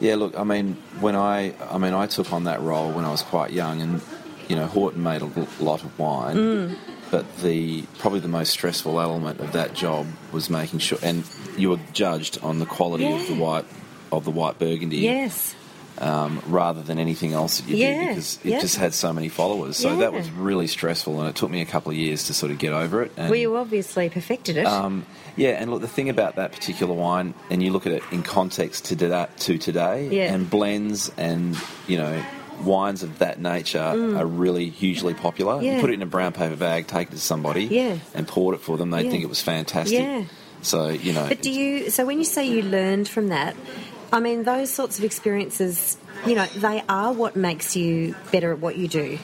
[0.00, 3.10] Yeah, look, I mean, when I, I mean, I took on that role when I
[3.10, 4.00] was quite young, and
[4.48, 6.76] you know, Houghton made a lot of wine, Mm.
[7.12, 11.22] But the probably the most stressful element of that job was making sure, and
[11.56, 13.66] you were judged on the quality of the white
[14.10, 15.54] of the white Burgundy, Yes.
[15.98, 18.60] um, rather than anything else that you Yeah, did, because it yeah.
[18.60, 19.76] just had so many followers.
[19.76, 19.96] So Yeah.
[20.00, 22.58] that was really stressful, and it took me a couple of years to sort of
[22.58, 23.12] get over it.
[23.16, 24.66] And, Well, you obviously perfected it.
[24.66, 28.02] um, yeah, and look, the thing about that particular wine, and you look at it
[28.10, 30.32] in context to that to today, Yeah.
[30.34, 32.22] and blends and you know
[32.64, 35.54] wines of that nature are really hugely popular.
[35.54, 35.62] Mm.
[35.64, 35.74] Yeah.
[35.76, 37.96] You put it in a brown paper bag, take it to somebody, Yeah.
[38.14, 38.90] and poured it for them.
[38.90, 39.10] They Yeah.
[39.10, 39.98] think it was fantastic.
[39.98, 40.24] Yeah.
[40.62, 41.90] So you know, but do you?
[41.90, 43.56] So when you say you learned from that,
[44.12, 45.96] I mean those sorts of experiences.
[46.26, 49.18] You know, they are what makes you better at what you do.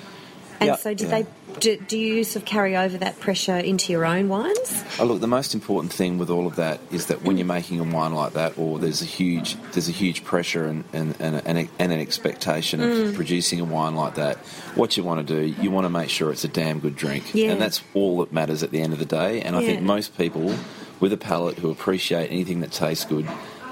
[0.61, 1.23] And Yeah, so, did yeah.
[1.23, 1.27] they?
[1.61, 4.85] Do, do you sort of carry over that pressure into your own wines?
[5.01, 7.81] Oh, look, the most important thing with all of that is that when you're making
[7.81, 11.37] a wine like that, or there's a huge there's a huge pressure and and, and,
[11.47, 13.15] and an expectation of Mm.
[13.15, 14.37] producing a wine like that.
[14.77, 17.35] What you want to do, you want to make sure it's a damn good drink,
[17.35, 17.51] Yeah.
[17.51, 19.41] and that's all that matters at the end of the day.
[19.43, 20.55] And I think most people
[21.01, 23.27] with a palate who appreciate anything that tastes good.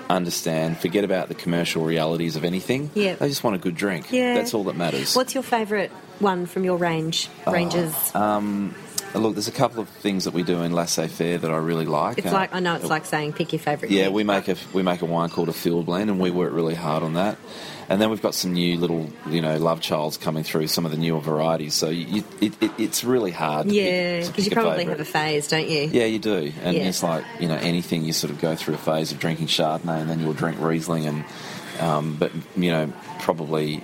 [0.09, 2.91] Understand, forget about the commercial realities of anything.
[2.95, 3.15] Yeah.
[3.17, 4.13] They just want a good drink.
[4.13, 4.35] Yeah.
[4.35, 5.17] That's all that matters.
[5.17, 7.29] What's your favourite one from your range?
[7.47, 7.95] Oh, Ranges.
[8.15, 8.41] Uh,
[9.15, 11.87] Look, there's a couple of things that we do in laissez faire that I really
[11.87, 12.19] like.
[12.19, 13.91] it's Uh, like I know it's like saying pick your favourite.
[13.91, 16.53] Yeah, we make a we make a wine called a field blend, and we work
[16.53, 17.39] really hard on that.
[17.89, 20.91] And then we've got some new little, you know, love childs coming through some of
[20.91, 21.73] the newer varieties.
[21.73, 23.69] So you, it, it, it's really hard.
[23.71, 25.89] Yeah, because you pick a probably have a phase, don't you?
[25.91, 26.83] Yeah, you do, and Yeah.
[26.83, 28.05] it's like you know anything.
[28.05, 31.07] You sort of go through a phase of drinking Chardonnay, and then you'll drink Riesling,
[31.07, 31.25] and
[31.81, 33.83] um, but you know probably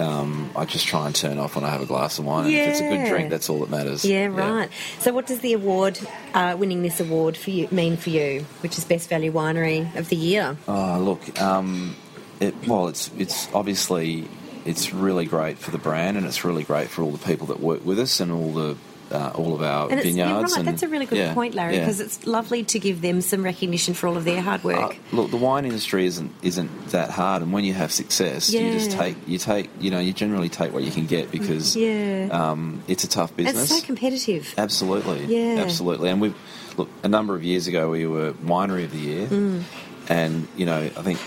[0.00, 2.46] um, I just try and turn off when I have a glass of wine.
[2.46, 4.04] And if it's a good drink, that's all that matters.
[4.04, 4.70] Yeah, right.
[4.98, 5.98] So, what does the award,
[6.34, 10.08] uh, winning this award for you, mean for you, which is Best Value Winery of
[10.08, 10.56] the Year?
[10.66, 11.96] Oh, look, um,
[12.40, 14.28] it, well, it's it's obviously
[14.64, 17.60] it's really great for the brand, and it's really great for all the people that
[17.60, 18.76] work with us and all the
[19.10, 20.56] uh, all of our And it's, you're vineyards.
[20.56, 21.80] right, that's a really good yeah, point, Larry, yeah.
[21.80, 24.78] because it's lovely to give them some recognition for all of their hard work.
[24.78, 28.72] Uh, look, the wine industry isn't isn't that hard, and when you have success, you
[28.72, 32.28] just take you take you know you generally take what you can get because Yeah.
[32.30, 33.70] um, it's a tough business.
[33.70, 34.54] it's so competitive.
[34.58, 35.24] Absolutely.
[35.26, 35.60] Yeah.
[35.62, 36.10] Absolutely.
[36.10, 36.34] And we
[36.76, 39.62] look a number of years ago we were winery of the year, Mm.
[40.08, 41.18] and you know I think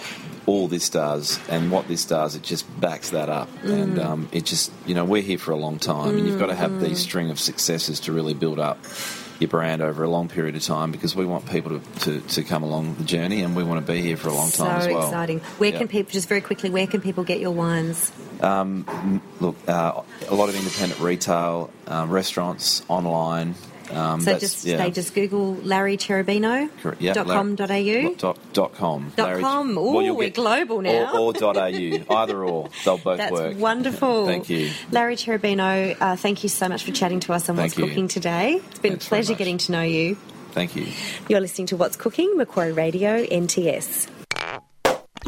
[0.46, 3.82] all this does and what this does it just backs that up Mm.
[3.84, 6.48] and um, it just you know we're here for a long time and you've got
[6.48, 6.84] to have Mm-hmm.
[6.84, 8.78] these string of successes to really build up
[9.40, 12.44] your brand over a long period of time because we want people to, to, to
[12.44, 14.80] come along the journey and we want to be here for a long so time
[14.82, 15.08] as well.
[15.08, 15.40] exciting.
[15.58, 15.80] Where Yeah.
[15.80, 18.12] can people, just very quickly, where can people get your wines?
[19.42, 23.56] Look, uh, a lot of independent retail, um, restaurants, online.
[23.94, 24.78] Um, So just yeah.
[24.78, 27.02] they just Google Larry Cherubino Correct.
[27.02, 28.14] Yeah, dot com dot au.
[28.16, 29.12] Dot, dot com.
[29.16, 29.78] Dot Larry- com.
[29.78, 31.14] Ooh, you'll we're global now.
[31.14, 31.64] Or, or dot au.
[32.10, 32.70] Either or.
[32.86, 33.58] They'll both That's work.
[33.58, 34.26] wonderful.
[34.34, 34.72] Thank you.
[34.92, 37.88] Larry Cherubino, uh, thank you so much for chatting to us on Thank What's you.
[37.88, 38.54] Cooking today.
[38.70, 40.16] It's been Thanks a pleasure getting to know you.
[40.52, 40.88] Thank you.
[41.30, 44.08] You're listening to What's Cooking, Macquarie Radio, NTS.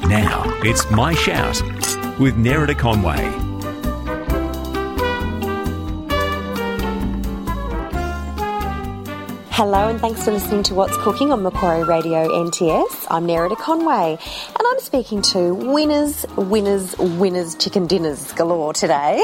[0.07, 1.61] Now it's My Shout
[2.19, 3.54] with Nerida Conway.
[9.57, 13.07] Hello, and thanks for listening to What's Cooking on Macquarie Radio NTS.
[13.09, 19.23] I'm Nerida Conway, and I'm speaking to winners, winners, winners chicken dinners galore today.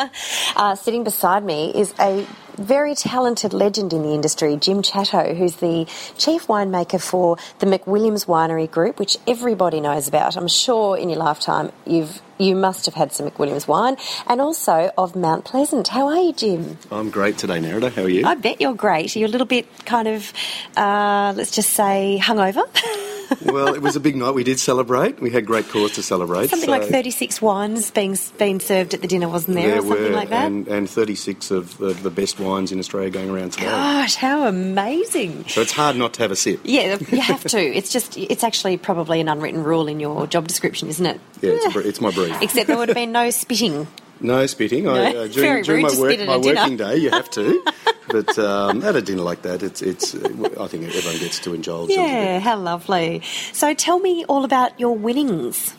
[0.54, 2.24] uh, sitting beside me is a
[2.62, 8.26] very talented legend in the industry, Jim Chatto, who's the chief winemaker for the McWilliams
[8.26, 10.36] Winery Group, which everybody knows about.
[10.36, 13.96] I'm sure in your lifetime you've you must have had some McWilliams wine,
[14.26, 15.88] and also of Mount Pleasant.
[15.88, 16.78] How are you, Jim?
[16.90, 17.92] I'm great today, Nerida.
[17.92, 18.26] How are you?
[18.26, 19.14] I bet you're great.
[19.14, 20.32] You're a little bit kind of,
[20.76, 22.64] uh, let's just say, hungover.
[23.44, 24.32] well, it was a big night.
[24.32, 25.20] We did celebrate.
[25.20, 26.50] We had great cause to celebrate.
[26.50, 29.68] Something so like 36 wines being being served at the dinner, wasn't there?
[29.68, 30.46] There or something were, like that?
[30.46, 33.66] and, and 36 of the, the best wines in Australia going around today.
[33.66, 35.48] Gosh, how amazing.
[35.48, 36.60] So it's hard not to have a sip.
[36.64, 37.60] Yeah, you have to.
[37.60, 41.20] It's just, it's actually probably an unwritten rule in your job description, isn't it?
[41.40, 42.40] Yeah, it's, br- it's my brief.
[42.42, 43.86] Except there would have been no spitting.
[44.22, 44.88] No spitting.
[44.88, 47.62] I, No, uh, very during during my, work, my working day, you have to.
[48.08, 50.14] but um, at a dinner like that, it's it's.
[50.14, 51.90] I think everyone gets to indulge.
[51.90, 53.22] Yeah, how lovely.
[53.52, 55.74] So tell me all about your winnings.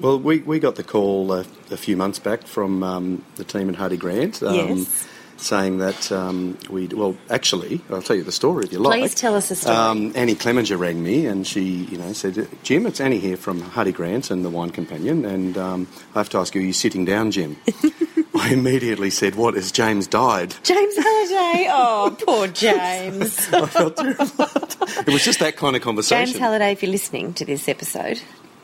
[0.00, 1.40] Well, we, we got the call a,
[1.70, 4.42] a few months back from um, the team at Hardie Grant.
[4.42, 5.06] Um, Yes.
[5.40, 9.00] Saying that um, we well, actually, I'll tell you the story if you like.
[9.00, 9.74] Please tell us a story.
[9.74, 13.62] Um, Annie Clemenger rang me and she, you know, said, "Jim, it's Annie here from
[13.62, 16.74] Hardie Grant and the Wine Companion, and um, I have to ask you, are you
[16.74, 17.56] sitting down, Jim?"
[18.34, 19.54] I immediately said, "What?
[19.54, 21.68] Has James died?" James Halliday.
[21.72, 23.48] Oh, poor James.
[23.52, 24.24] I felt terrible.
[24.26, 26.26] it was just that kind of conversation.
[26.26, 28.20] James Halliday, if you're listening to this episode,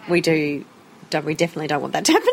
[0.09, 0.65] we do,
[1.25, 2.29] we definitely don't want that to happen.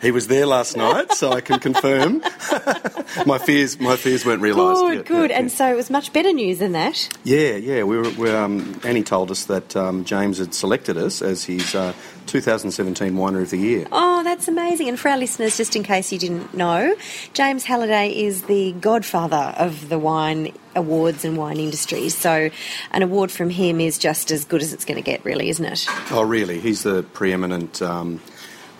[0.00, 2.20] He was there last night, so I can confirm.
[3.26, 4.80] my fears, my fears weren't realised.
[4.80, 5.30] Good, Yeah, good.
[5.30, 7.08] yeah, And so it was much better news than that.
[7.24, 7.82] Yeah, yeah.
[7.84, 11.74] We were, we um, Annie told us that um, James had selected us as his
[11.74, 11.92] uh,
[12.26, 13.86] 2017 Winery of the Year.
[13.92, 14.88] Oh, that's amazing.
[14.88, 16.94] And for our listeners, just in case you didn't know,
[17.34, 22.08] James Halliday is the godfather of the wine awards and wine industry.
[22.08, 22.48] So
[22.92, 25.64] an award from him is just as good as it's going to get, really, isn't
[25.64, 25.86] it?
[26.10, 26.60] Oh, really?
[26.60, 28.20] He's the preeminent, um,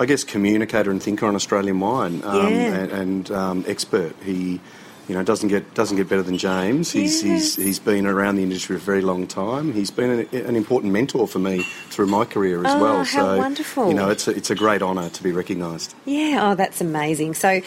[0.01, 2.75] I guess, communicator and thinker on Australian wine, um, Yeah.
[2.75, 4.17] and, and um, expert.
[4.25, 4.59] He,
[5.09, 6.91] you know, doesn't get doesn't get better than James.
[6.93, 9.73] He's, he's he's been around the industry for a very long time.
[9.73, 12.99] He's been an, an important mentor for me through my career as Oh, well.
[12.99, 13.89] how so wonderful.
[13.89, 15.95] you know, it's a, it's a great honour to be recognised.
[16.07, 17.35] Yeah, oh, that's amazing.
[17.35, 17.61] So,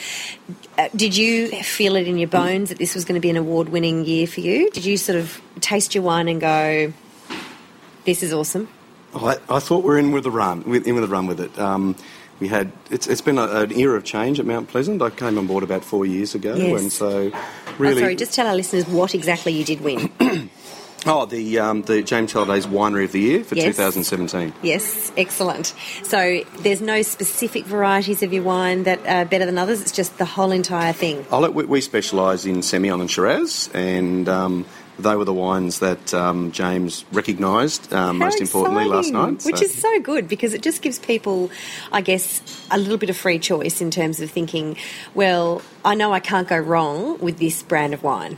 [0.77, 3.37] uh, did you feel it in your bones that this was going to be an
[3.37, 4.69] award winning year for you?
[4.71, 6.93] Did you sort of taste your wine and go,
[8.05, 8.69] this is awesome?
[9.15, 11.59] I, I thought we were in with the run, in with the run with it.
[11.59, 11.95] Um,
[12.43, 15.01] we had it's, it's been a, an era of change at Mount Pleasant.
[15.01, 16.81] I came on board about four years ago, Yes.
[16.81, 20.11] and so Oh, really, sorry, just tell our listeners what exactly you did win.
[21.05, 23.77] oh the um, the James Halliday's Winery of the Year for Yes.
[23.77, 24.53] 2017.
[24.61, 25.73] yes, excellent.
[26.03, 30.17] So, there's no specific varieties of your wine that are better than others, it's just
[30.17, 31.25] the whole entire thing.
[31.31, 34.65] Oh, look, we, we specialise in Semillon and Shiraz, and um,
[34.99, 39.43] they were the wines that um, James recognised um, most importantly last night.
[39.43, 41.49] Which is so good because it just gives people,
[41.91, 44.77] I guess, a little bit of free choice in terms of thinking,
[45.13, 48.37] well, I know I can't go wrong with this brand of wine.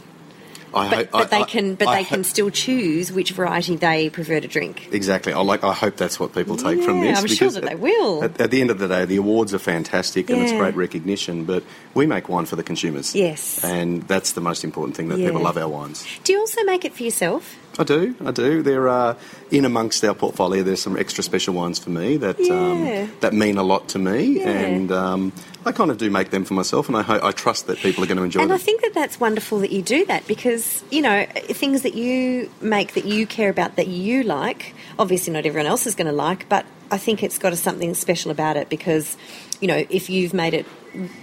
[0.76, 4.48] I but, but they can, but they can still choose which variety they prefer to
[4.48, 4.90] drink.
[4.92, 5.34] Exactly.
[5.34, 5.64] I like.
[5.64, 7.20] I hope that's what people take from Yeah, this.
[7.22, 8.24] I'm sure that they will.
[8.24, 11.46] At, at the end of the day, the awards are fantastic and it's great recognition.
[11.46, 13.16] But we make wine for the consumers.
[13.16, 13.64] Yes.
[13.64, 15.28] And that's the most important thing that Yeah.
[15.28, 16.06] people love our wines.
[16.24, 17.56] Do you also make it for yourself?
[17.78, 18.16] I do.
[18.26, 18.62] I do.
[18.62, 19.18] There are
[19.52, 20.64] in amongst our portfolio.
[20.64, 22.54] There's some extra special wines for me that Yeah.
[22.54, 24.50] um, that mean a lot to me, Yeah.
[24.50, 25.34] and um,
[25.66, 28.04] I kind of do make them for myself, and I ho- I trust that people
[28.04, 28.56] are going to enjoy And them.
[28.56, 32.52] I think that that's wonderful that you do that because, you know, things that you
[32.62, 36.14] make that you care about that you like, obviously not everyone else is going to
[36.14, 39.18] like, but I think it's got a, something special about it because,
[39.60, 40.68] you know, if you've made it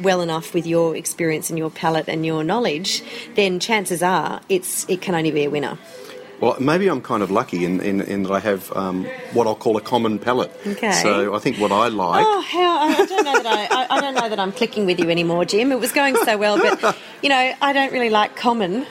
[0.02, 3.02] well enough with your experience and your palate and your knowledge,
[3.36, 5.78] then chances are it's it can only be a winner.
[6.42, 9.54] Well, maybe I'm kind of lucky in, in, in that I have um, what I'll
[9.54, 10.50] call a common palate.
[10.66, 10.90] Okay.
[10.90, 12.26] So I think what I like.
[12.26, 14.98] Oh, how I don't know that I, I, I don't know that I'm clicking with
[14.98, 15.70] you anymore, Jim.
[15.70, 18.86] It was going so well, but you know, I don't really like common.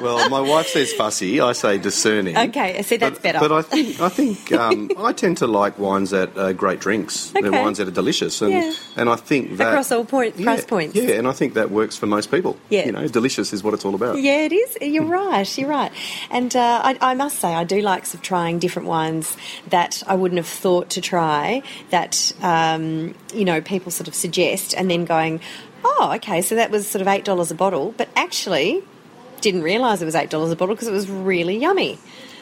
[0.00, 1.40] Well, my wife says fussy.
[1.40, 2.36] I say discerning.
[2.36, 3.38] Okay, I see that's but, better.
[3.40, 7.30] But I think I think um, I tend to like wines that are great drinks.
[7.30, 8.72] They're wines that are delicious, and Yeah.
[8.96, 10.94] and I think that Across all point- yeah, price points.
[10.96, 12.56] Yeah, and I think that works for most people.
[12.68, 12.86] Yeah.
[12.86, 14.20] you know, delicious is what it's all about.
[14.20, 14.78] Yeah, it is.
[14.80, 15.58] You're right.
[15.58, 15.92] You're right.
[16.30, 19.36] And uh, I, I must say, I do like of trying different wines
[19.68, 21.62] that I wouldn't have thought to try.
[21.90, 25.40] That um, you know, people sort of suggest, and then going,
[25.84, 28.82] "Oh, okay, so that was sort of eight dollars a bottle," but actually
[29.40, 31.98] didn't realise it was eight dollars a bottle because it was really yummy.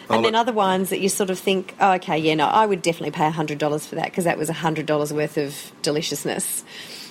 [0.08, 2.46] And Oh, then look- other wines that you sort of think, oh, okay, yeah, no,
[2.46, 5.72] I would definitely pay hundred dollars for that because that was hundred dollars worth of
[5.82, 6.62] deliciousness.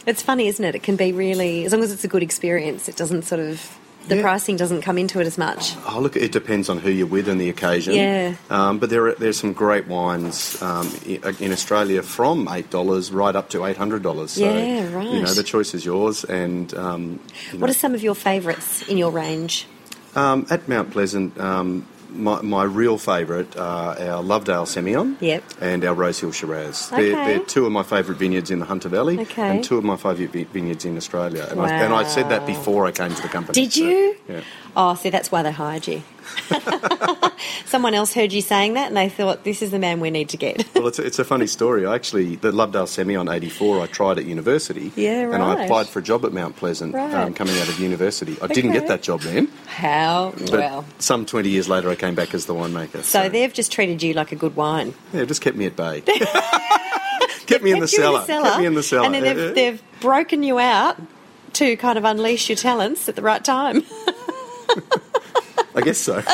[0.08, 0.76] It's funny, isn't it?
[0.76, 3.78] It can be really, as long as it's a good experience, it doesn't sort of
[4.08, 4.22] the Yeah.
[4.22, 5.74] pricing doesn't come into it as much.
[5.90, 7.96] Oh, look, it depends on who you're with and the occasion.
[7.96, 8.36] Yeah.
[8.52, 10.90] Um, but there are there's some great wines um,
[11.40, 14.32] in Australia from eight dollars right up to eight hundred dollars.
[14.34, 15.08] So, Yeah, right.
[15.08, 16.24] You know, the choice is yours.
[16.24, 17.20] And um,
[17.52, 19.66] you What know, are some of your favourites in your range?
[20.16, 21.38] Um, at Mount Pleasant?
[21.40, 25.44] Um, my, my real favourite are our Lovedale Semillon Yep.
[25.60, 26.90] and our Rosehill Shiraz.
[26.94, 27.12] Okay.
[27.12, 29.42] They're, they're two of my favourite vineyards in the Hunter Valley Okay.
[29.50, 31.46] and two of my favourite vineyards in Australia.
[31.52, 33.54] And, I, and I said that before I came to the company.
[33.64, 34.16] Did so, you?
[34.30, 34.42] yeah.
[34.78, 36.04] Oh, see, that's why they hired you.
[37.66, 40.30] Someone else heard you saying that and they thought, this is the man we need
[40.30, 40.66] to get.
[40.76, 41.86] Well, it's a, it's a funny story.
[41.86, 44.92] I actually, the Lovedale Semillon 84, I tried at university.
[44.96, 45.34] Yeah, right.
[45.34, 47.12] And I applied for a job at Mount Pleasant Right.
[47.14, 48.38] um, coming out of university.
[48.40, 50.86] I didn't get that job then, How but well.
[51.00, 53.02] some 20 years later I came back as the winemaker.
[53.04, 54.94] So they've just treated you like a good wine.
[55.12, 56.02] Yeah, just kept me at bay.
[57.48, 58.26] kept me in the Kept you cellar.
[58.28, 59.06] Kept me in the cellar.
[59.06, 61.02] And then they've, they've broken you out
[61.54, 63.84] to kind of unleash your talents at the right time.
[65.76, 66.22] I guess so.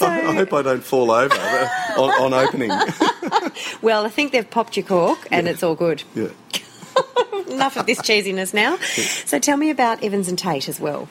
[0.00, 2.70] So, I, I hope I don't fall over on, on opening.
[3.82, 6.02] well, I think they've popped your cork and it's all good.
[6.14, 6.28] yeah.
[7.48, 8.76] Enough of this cheesiness now.
[8.78, 11.08] So tell me about Evans and Tate as well.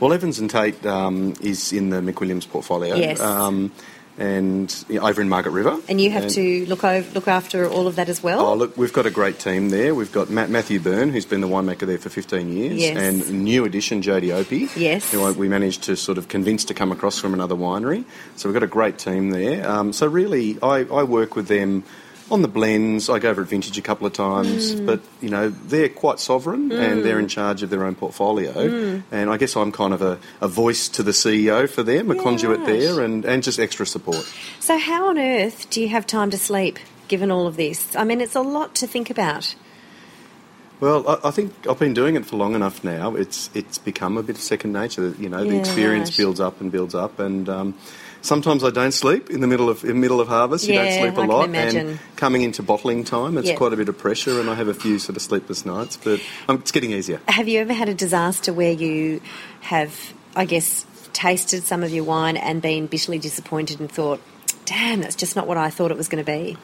[0.00, 2.96] Well, Evans and Tate um, is in the McWilliams portfolio.
[2.96, 3.20] Yes.
[3.20, 3.72] Um,
[4.18, 5.78] and you know, over in Margaret River.
[5.88, 8.40] And you have to look over, look after all of that as well.
[8.44, 9.94] Oh, look, we've got a great team there.
[9.94, 12.96] We've got Matt, Matthew Byrne, who's been the winemaker there for 15 years, Yes.
[12.96, 15.10] and new addition, Jodie Opie, Yes.
[15.12, 18.04] who I- we managed to sort of convince to come across from another winery.
[18.36, 19.68] So we've got a great team there.
[19.70, 21.84] Um, so really, I, I work with them
[22.30, 23.08] on the blends.
[23.08, 24.86] I go over at Vintage a couple of times, Mm.
[24.86, 28.52] but you know they're quite sovereign and they're in charge of their own portfolio.
[28.52, 29.02] Mm.
[29.10, 32.14] And I guess I'm kind of a, a voice to the CEO for them, a
[32.16, 32.66] Yeah, conduit right.
[32.66, 34.24] there, and, and just extra support.
[34.60, 37.94] So, how on earth do you have time to sleep given all of this?
[37.96, 39.54] I mean, it's a lot to think about.
[40.80, 43.16] Well, I, I think I've been doing it for long enough now.
[43.16, 45.14] It's it's become a bit of second nature.
[45.18, 46.18] You know, the experience right.
[46.18, 47.74] builds up and builds up, and um,
[48.22, 50.66] sometimes I don't sleep in the middle of in the middle of harvest.
[50.66, 53.54] you don't sleep a I lot, and coming into bottling time, it's Yeah.
[53.56, 55.96] quite a bit of pressure, and I have a few sort of sleepless nights.
[56.02, 57.20] But um, it's getting easier.
[57.28, 59.20] Have you ever had a disaster where you
[59.62, 64.20] have, I guess, tasted some of your wine and been bitterly disappointed and thought,
[64.66, 66.56] damn, that's just not what I thought it was going to be?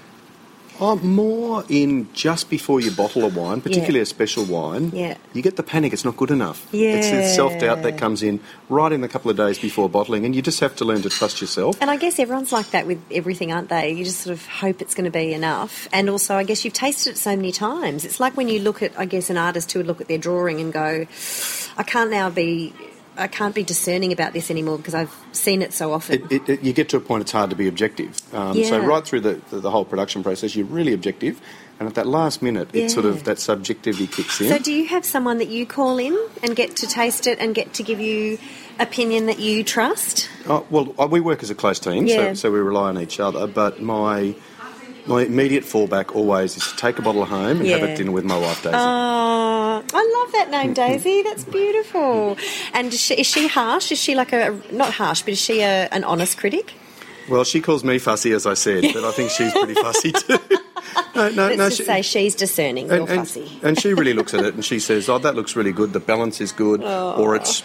[0.80, 4.90] I'm more in just before you bottle a wine, particularly a special wine.
[4.92, 5.16] Yeah.
[5.32, 6.66] You get the panic; it's not good enough.
[6.72, 6.96] Yeah.
[6.96, 10.24] It's the self doubt that comes in right in the couple of days before bottling,
[10.24, 11.76] and you just have to learn to trust yourself.
[11.80, 13.92] And I guess everyone's like that with everything, aren't they?
[13.92, 15.88] You just sort of hope it's going to be enough.
[15.92, 18.04] And also, I guess you've tasted it so many times.
[18.04, 20.18] It's like when you look at, I guess, an artist who would look at their
[20.18, 21.06] drawing and go,
[21.76, 22.72] I can't now be.
[23.16, 26.22] I can't be discerning about this anymore because I've seen it so often.
[26.24, 28.20] It, it, it, you get to a point it's hard to be objective.
[28.34, 31.40] Um, So right through the, the, the whole production process, you're really objective,
[31.78, 34.48] and at that last minute, it sort of that subjectivity kicks in.
[34.48, 37.54] So, do you have someone that you call in and get to taste it and
[37.54, 38.38] get to give you
[38.78, 40.28] opinion that you trust?
[40.46, 42.16] Oh, well, uh, we work as a close team, Yeah.
[42.16, 43.46] so, so we rely on each other.
[43.46, 44.34] But my
[45.06, 48.24] my immediate fallback always is to take a bottle home and have a dinner with
[48.24, 48.76] my wife Daisy.
[48.76, 51.22] Oh, I love that name, Daisy.
[51.22, 52.36] That's beautiful.
[52.72, 53.92] And is she, is she harsh?
[53.92, 56.74] Is she like a not harsh, but is she a, an honest critic?
[57.28, 60.38] Well, she calls me fussy, as I said, but I think she's pretty fussy too.
[61.14, 61.64] no, no, Let's no.
[61.68, 62.90] just she- say she's discerning.
[62.90, 63.58] and, fussy.
[63.62, 65.92] and she really looks at it and she says, "Oh, that looks really good.
[65.92, 67.62] The balance is good, or it's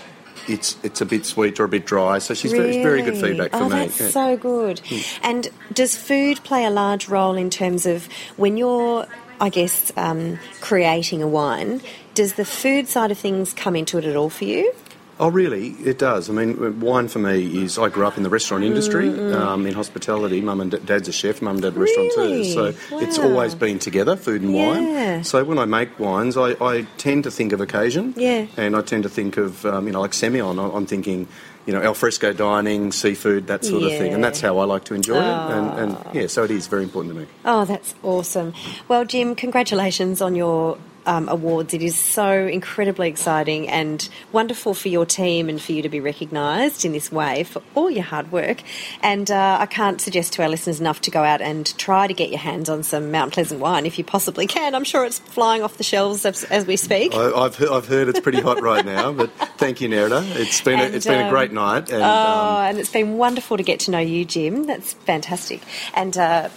[0.50, 3.18] it's it's a bit sweet or a bit dry." So she's very, it's very good
[3.18, 3.70] feedback for oh, me.
[3.70, 4.10] that's yeah.
[4.10, 4.82] So good.
[5.22, 9.08] And does food play a large role in terms of when you're,
[9.40, 11.82] I guess, um, creating a wine?
[12.14, 14.74] Does the food side of things come into it at all for you?
[15.22, 15.72] Oh, really?
[15.84, 16.30] It does.
[16.30, 17.78] I mean, wine for me is.
[17.78, 20.40] I grew up in the restaurant industry, um, in hospitality.
[20.40, 21.42] Mum and dad's a chef.
[21.42, 22.54] Mum and dad are restaurateurs.
[22.54, 23.06] So Really?
[23.06, 24.68] it's always been together, food and Yeah.
[24.68, 25.24] wine.
[25.26, 28.14] So when I make wines, I, I tend to think of occasion.
[28.16, 28.46] Yeah.
[28.56, 30.58] And I tend to think of, um, you know, like Semillon.
[30.58, 31.28] I- I'm thinking,
[31.66, 34.08] you know, alfresco dining, seafood, that sort of thing.
[34.08, 34.14] Yeah.
[34.16, 35.22] And that's how I like to enjoy it.
[35.52, 37.28] And, and yeah, so it is very important to me.
[37.44, 38.54] Oh, that's awesome.
[38.88, 41.74] Well, Jim, congratulations on your um, awards.
[41.74, 46.00] It is so incredibly exciting and wonderful for your team and for you to be
[46.00, 48.62] recognised in this way for all your hard work.
[49.02, 52.14] And uh, I can't suggest to our listeners enough to go out and try to
[52.14, 54.76] get your hands on some Mount Pleasant wine if you possibly can.
[54.76, 57.14] I'm sure it's flying off the shelves as, as we speak.
[57.14, 60.24] I, I've, I've heard it's pretty hot right now, but thank you, Nerida.
[60.36, 61.92] It's been, a, And, it's been a um, great night.
[61.92, 64.66] And, oh, um, and it's been wonderful to get to know you, Jim.
[64.66, 65.62] That's fantastic.
[65.94, 66.50] And uh,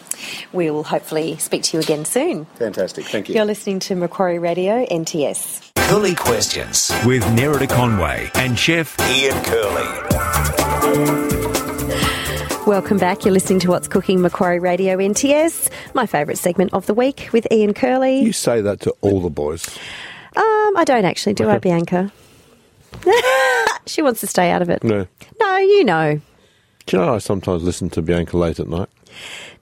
[0.53, 2.45] we'll hopefully speak to you again soon.
[2.57, 3.05] fantastic.
[3.07, 3.35] Thank you.
[3.35, 5.73] You're listening to Macquarie Radio NTS.
[5.77, 11.23] Curly Questions with Nerida Conway and Chef Ian Curley.
[12.67, 13.25] Welcome back.
[13.25, 17.47] You're listening to What's Cooking Macquarie Radio NTS, my favourite segment of the week with
[17.51, 18.21] Ian Curley.
[18.21, 19.67] You say that to all the boys.
[20.37, 22.13] Um, I don't actually, do I, Bianca?
[23.87, 24.85] she wants to stay out of it.
[24.85, 25.07] No.
[25.41, 26.21] No, you know.
[26.87, 28.89] Do you know I sometimes listen to Bianca late at night?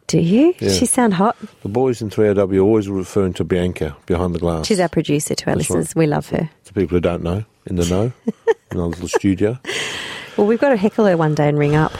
[0.06, 0.54] Do you?
[0.58, 0.70] Yeah.
[0.72, 1.36] She sound hot.
[1.62, 4.66] The boys in 3AW are always referring to Bianca behind the glass.
[4.66, 5.88] She's our producer to our That's listeners.
[5.94, 6.00] right.
[6.00, 6.50] We love her.
[6.64, 8.12] To people who don't know, in the know,
[8.72, 9.58] in our little studio.
[10.36, 11.92] Well, we've got to heckle her one day and ring up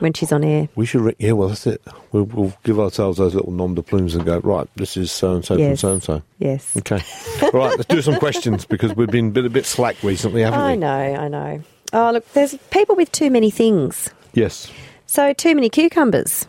[0.00, 0.68] when she's on air.
[0.74, 1.80] We should, re- yeah, well, that's it.
[2.12, 5.36] We'll, we'll give ourselves those little nom de plumes and go, right, this is so
[5.36, 6.22] and so from so and so.
[6.38, 6.76] Yes.
[6.76, 7.00] Okay.
[7.40, 10.42] All right, let's do some questions because we've been a bit, a bit slack recently,
[10.42, 10.72] haven't I we?
[10.72, 11.62] I know, I know.
[11.94, 14.10] Oh, look, there's people with too many things.
[14.34, 14.70] Yes.
[15.06, 16.46] So, too many cucumbers.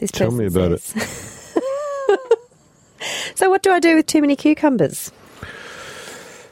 [0.00, 0.80] This Tell me about it.
[3.34, 5.12] so, what do I do with too many cucumbers?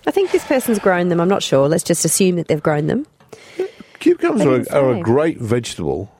[0.06, 1.18] I think this person's grown them.
[1.18, 1.66] I'm not sure.
[1.68, 3.06] Let's just assume that they've grown them.
[4.00, 6.12] Cucumbers are, didn't are a great vegetable.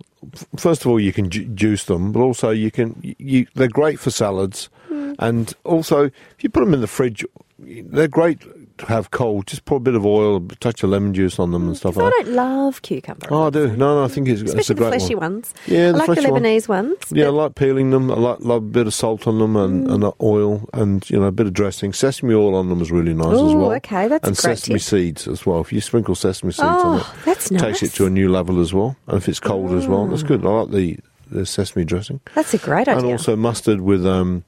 [0.56, 2.98] First of all, you can ju- juice them, but also you can.
[3.18, 5.12] You, they're great for salads, Hmm.
[5.18, 7.26] and also if you put them in the fridge,
[7.58, 8.40] they're great
[8.82, 9.46] have cold.
[9.46, 11.98] Just put a bit of oil, a touch of lemon juice on them, and stuff
[11.98, 12.24] I like that.
[12.26, 13.26] don't love cucumber.
[13.30, 13.68] Oh, I do.
[13.76, 15.32] No, no, I think it's, it's Especially a great the fleshy one.
[15.34, 15.54] ones.
[15.66, 16.42] Yeah, I the like the one.
[16.42, 16.96] Lebanese ones.
[17.10, 18.10] Yeah, I like peeling them.
[18.10, 21.18] I like, like a bit of salt on them and, and uh, oil and you
[21.20, 21.92] know a bit of dressing.
[21.92, 23.72] Sesame oil on them is really nice as Ooh, well.
[23.72, 24.82] okay, that's and sesame tip.
[24.82, 25.60] seeds as well.
[25.60, 28.60] If you sprinkle sesame seeds on it, Oh, that's takes it to a new level
[28.60, 28.96] as well.
[29.06, 30.44] And if it's cold as well, that's good.
[30.46, 30.98] I like the
[31.30, 32.96] the sesame dressing That's a great idea.
[32.96, 34.44] and also mustard with um,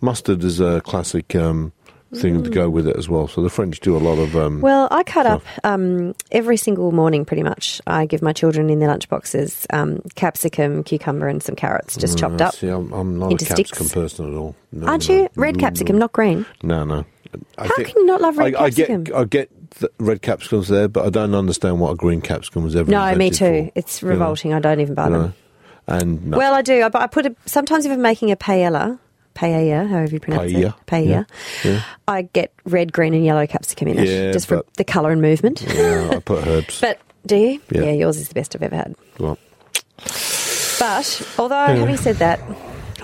[0.00, 1.72] mustard is a classic um,
[2.14, 3.26] thing to go with it as well.
[3.28, 6.92] So the French do a lot of um, Well, I cut up um, every single
[6.92, 7.80] morning pretty much.
[7.86, 12.40] I give my children in their lunchboxes um, capsicum, cucumber, and some carrots just chopped
[12.40, 12.54] uh, up.
[12.54, 13.92] See, I'm, I'm not into a capsicum sticks.
[13.94, 14.54] person at all.
[14.72, 15.14] No, Aren't no.
[15.14, 15.28] you?
[15.36, 16.44] Red capsicum, not green.
[16.62, 17.04] No, no.
[17.56, 19.04] I How can you not love red I, I capsicum?
[19.04, 22.64] get, I get the red capsicums there, but I don't understand what a green capsicum
[22.64, 22.90] was ever.
[22.90, 23.64] No, me too.
[23.66, 24.52] for, It's you know, revolting.
[24.52, 25.22] I don't even buy you them.
[25.22, 25.32] know.
[25.88, 26.82] And no, Well, I do.
[26.82, 28.98] I, I put a, sometimes if I'm making a paella,
[29.34, 31.26] paella, however you pronounce Paella, it, paella,
[31.64, 31.82] yeah, yeah.
[32.08, 35.20] I get red, green, and yellow capsicum in it, Yeah, just for the colour and
[35.22, 35.62] movement.
[35.62, 36.80] yeah, I put herbs.
[36.80, 37.60] But do you?
[37.70, 37.90] Yeah.
[37.92, 38.94] yours is the best I've ever had.
[39.18, 39.38] Well,
[40.78, 42.40] But although having said that,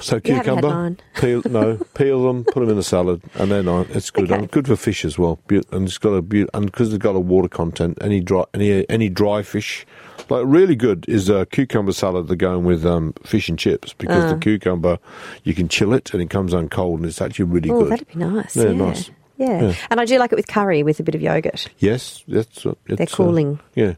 [0.01, 3.51] so You haven't had cucumber, peel no, peel them, put them in a salad, and
[3.51, 3.68] then.
[3.91, 4.31] It's good.
[4.31, 4.47] Okay.
[4.47, 5.39] Good for fish as well.
[5.72, 7.99] And it's got a and because it's got a water content.
[8.01, 9.87] Any dry, any any dry fish,
[10.31, 12.29] like really good is a cucumber salad.
[12.29, 14.35] They're going with um, fish and chips because Uh.
[14.35, 14.99] the cucumber
[15.45, 17.93] you can chill it and it comes on cold and it's actually really oh, good.
[17.93, 18.57] that'd be nice.
[18.57, 19.11] Yeah, Yeah, nice.
[19.37, 19.62] Yeah.
[19.62, 19.74] Yeah.
[19.91, 21.68] and I do like it with curry with a bit of yogurt.
[21.79, 23.61] Yes, that's uh, it's, They're cooling.
[23.61, 23.95] Uh, yeah,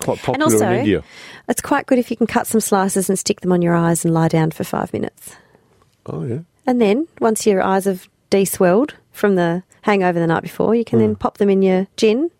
[0.00, 1.02] quite And popular also, in India.
[1.48, 4.04] it's quite good if you can cut some slices and stick them on your eyes
[4.04, 5.34] and lie down for five minutes.
[6.06, 10.74] Oh yeah, And then, once your eyes have de-swelled from the hangover the night before,
[10.76, 12.30] you can then pop them in your gin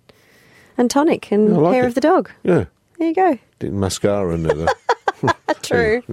[0.76, 1.56] and tonic and Hmm.
[1.56, 1.88] Like hair it.
[1.88, 2.30] of the dog.
[2.44, 2.66] yeah.
[2.98, 3.38] There you go.
[3.58, 4.36] Did mascara.
[4.36, 4.66] Though.
[5.62, 6.02] True.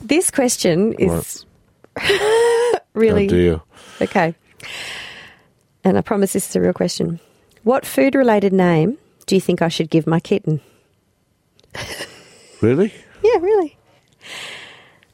[0.00, 1.44] This question is
[2.94, 3.60] really Oh dear.
[4.00, 4.32] okay.
[5.82, 7.18] And I promise this is a real question.
[7.64, 8.96] What food related name
[9.26, 10.60] do you think I should give my kitten?
[12.60, 12.94] Really?
[13.24, 13.76] Yeah, really.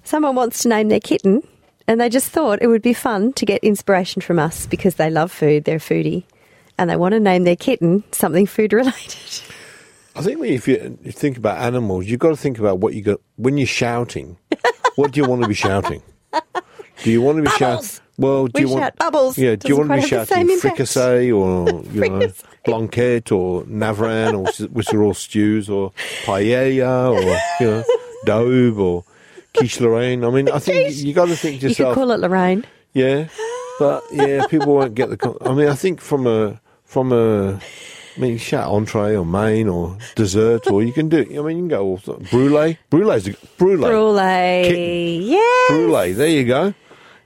[0.05, 1.43] Someone wants to name their kitten,
[1.89, 5.09] and they just thought it would be fun to get inspiration from us because they
[5.09, 6.25] love food, they're foodie.
[6.77, 9.17] and they want to name their kitten something food related.
[10.17, 13.21] I think if you, think about animals, you've got to think about what you got
[13.37, 14.37] when you're shouting.
[14.97, 16.03] what do you want to be shouting?
[17.03, 18.01] Do you want to be shouting?
[18.17, 19.37] Well, do We you want bubbles.
[19.37, 22.29] Yeah, do you want to be quite have the shouting fricassee or you know
[22.65, 25.93] blanquette or navarin or which are all stews or
[26.25, 27.85] paella or you know
[28.25, 29.05] daube or
[29.57, 30.25] quiche Lorraine?
[30.25, 32.65] I mean, I think you got to think to You could call it Lorraine.
[32.93, 33.27] Yeah,
[33.81, 35.37] but yeah, people won't get the.
[35.45, 37.61] I mean, I think from a from a.
[38.17, 41.19] I mean, you shout entree or main or dessert, or you can do.
[41.21, 42.79] I mean, you can go all sort- brulee.
[42.91, 43.89] Brulee's a, brulee.
[43.89, 45.19] Brulee.
[45.25, 45.71] Yes.
[45.71, 46.13] Brulee.
[46.13, 46.75] There you go.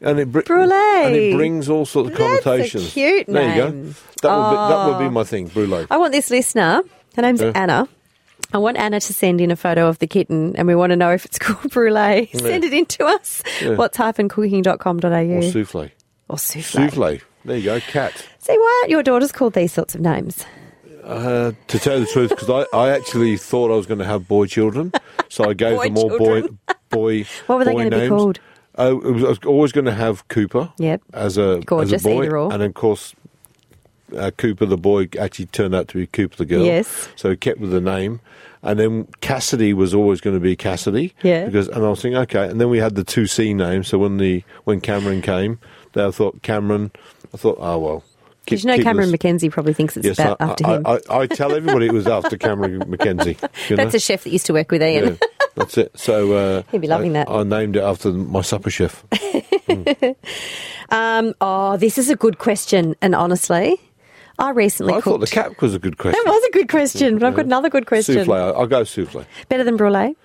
[0.00, 0.72] And it br- Brulee.
[1.06, 2.92] and it brings all sorts of That's a connotations.
[2.92, 3.68] cute there you go.
[3.70, 3.94] name.
[4.22, 4.98] That would be that would Oh.
[5.00, 5.48] be my thing.
[5.48, 5.86] Brulee.
[5.90, 6.82] I want this listener,
[7.16, 7.52] her name's Yeah.
[7.54, 7.88] Anna.
[8.54, 10.96] I want Anna to send in a photo of the kitten and we want to
[10.96, 12.30] know if it's called brulee.
[12.32, 13.42] Send it in to us.
[13.60, 13.74] Yeah.
[13.74, 15.90] What's type and cooking.com.au Or souffle.
[16.28, 16.88] or souffle.
[16.90, 17.20] Souffle.
[17.44, 17.80] There you go.
[17.80, 18.24] Cat.
[18.38, 20.44] See, why aren't your daughters called these sorts of names?
[21.08, 24.04] Uh, to tell you the truth, because I, I actually thought I was going to
[24.04, 24.92] have boy children,
[25.30, 26.58] so I gave Boy them all boy children.
[26.90, 27.24] boy.
[27.46, 28.40] What were they boy gonna be called?
[28.76, 30.70] Oh, it was, I was always going to have Cooper.
[30.78, 31.02] Yep.
[31.14, 32.52] As a Gorgeous, as a boy, either or.
[32.52, 33.14] and of course,
[34.16, 36.64] uh, Cooper the boy actually turned out to be Cooper the girl.
[36.64, 37.08] Yes.
[37.16, 38.20] So he kept with the name,
[38.62, 41.14] and then Cassidy was always going to be Cassidy.
[41.22, 41.46] Yeah.
[41.46, 43.88] Because and I was thinking, okay, and then we had the two C names.
[43.88, 45.58] So when the when Cameron came,
[45.94, 46.92] they I thought Cameron.
[47.32, 48.04] I thought, oh well.
[48.48, 50.86] Because you know Cameron Mackenzie probably thinks it's Yes, about I, after I, him.
[50.86, 53.36] I, I tell everybody it was after Cameron Mackenzie.
[53.68, 53.84] You know?
[53.84, 55.18] That's a chef that used to work with Ian.
[55.20, 55.98] Yeah, that's it.
[55.98, 57.30] So uh, He'd be loving I, that.
[57.30, 59.04] I named it after my supper chef.
[60.90, 62.96] Um, oh, this is a good question.
[63.02, 63.78] And honestly,
[64.38, 66.18] I recently I thought the cap was a good question.
[66.24, 68.16] that was a good question, but I've got another good question.
[68.16, 68.54] Souffle.
[68.56, 69.26] I'll go souffle.
[69.48, 70.16] Better than brulee?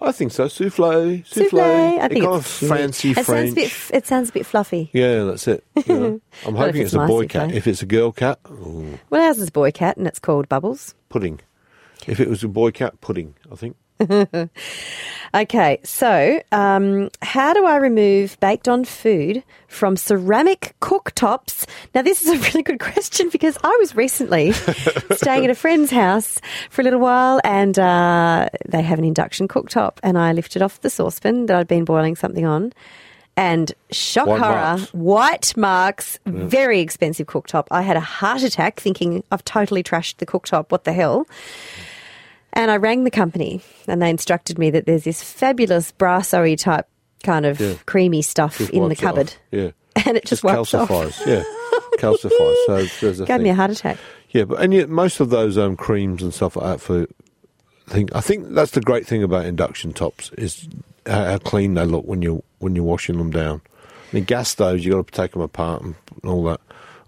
[0.00, 0.46] I think so.
[0.46, 1.24] Souffle.
[1.24, 1.50] Souffle.
[1.50, 1.60] Souffle.
[1.60, 4.46] I It think kind it's of fancy it Sounds a bit, it sounds a bit
[4.46, 4.90] fluffy.
[4.92, 5.64] yeah, that's it.
[5.86, 6.20] You know.
[6.46, 7.28] I'm hoping it's it's a boy souffle.
[7.28, 7.52] cat.
[7.52, 10.48] If it's a girl cat, ooh, Well, ours is a boy cat, and it's called
[10.48, 10.94] Bubbles.
[11.08, 11.40] pudding.
[12.06, 13.34] If it was a boy cat, pudding.
[13.50, 13.76] I think.
[15.34, 21.66] Okay, so um, how do I remove baked on food from ceramic cooktops?
[21.94, 24.52] Now, this is a really good question because I was recently
[25.12, 26.40] staying at a friend's house
[26.70, 30.80] for a little while and uh, they have an induction cooktop, and I lifted off
[30.80, 32.72] the saucepan that I'd been boiling something on.
[33.36, 34.94] And shock White horror, marks.
[34.94, 37.66] white marks, very expensive cooktop.
[37.70, 40.72] I had a heart attack thinking I've totally trashed the cooktop.
[40.72, 41.26] What the hell?
[42.52, 46.86] And I rang the company and they instructed me that there's this fabulous brasserie type
[47.22, 47.74] kind of Yeah.
[47.86, 49.34] creamy stuff Just in the cupboard.
[49.50, 49.70] Yeah.
[50.06, 50.88] And it just, wipes off.
[50.88, 51.26] calcifies.
[51.26, 51.42] Yeah.
[51.98, 52.56] calcifies.
[52.66, 53.42] So there's a Gave thing.
[53.42, 53.96] me a heart attack.
[54.30, 57.06] Yeah, but and yet most of those um, creams and stuff like that for
[57.88, 60.68] I think I think that's the great thing about induction tops is
[61.06, 63.60] how, how clean they look when you when you're washing them down.
[64.12, 65.94] I mean, gas stoves you got to take them apart and
[66.24, 66.60] all that.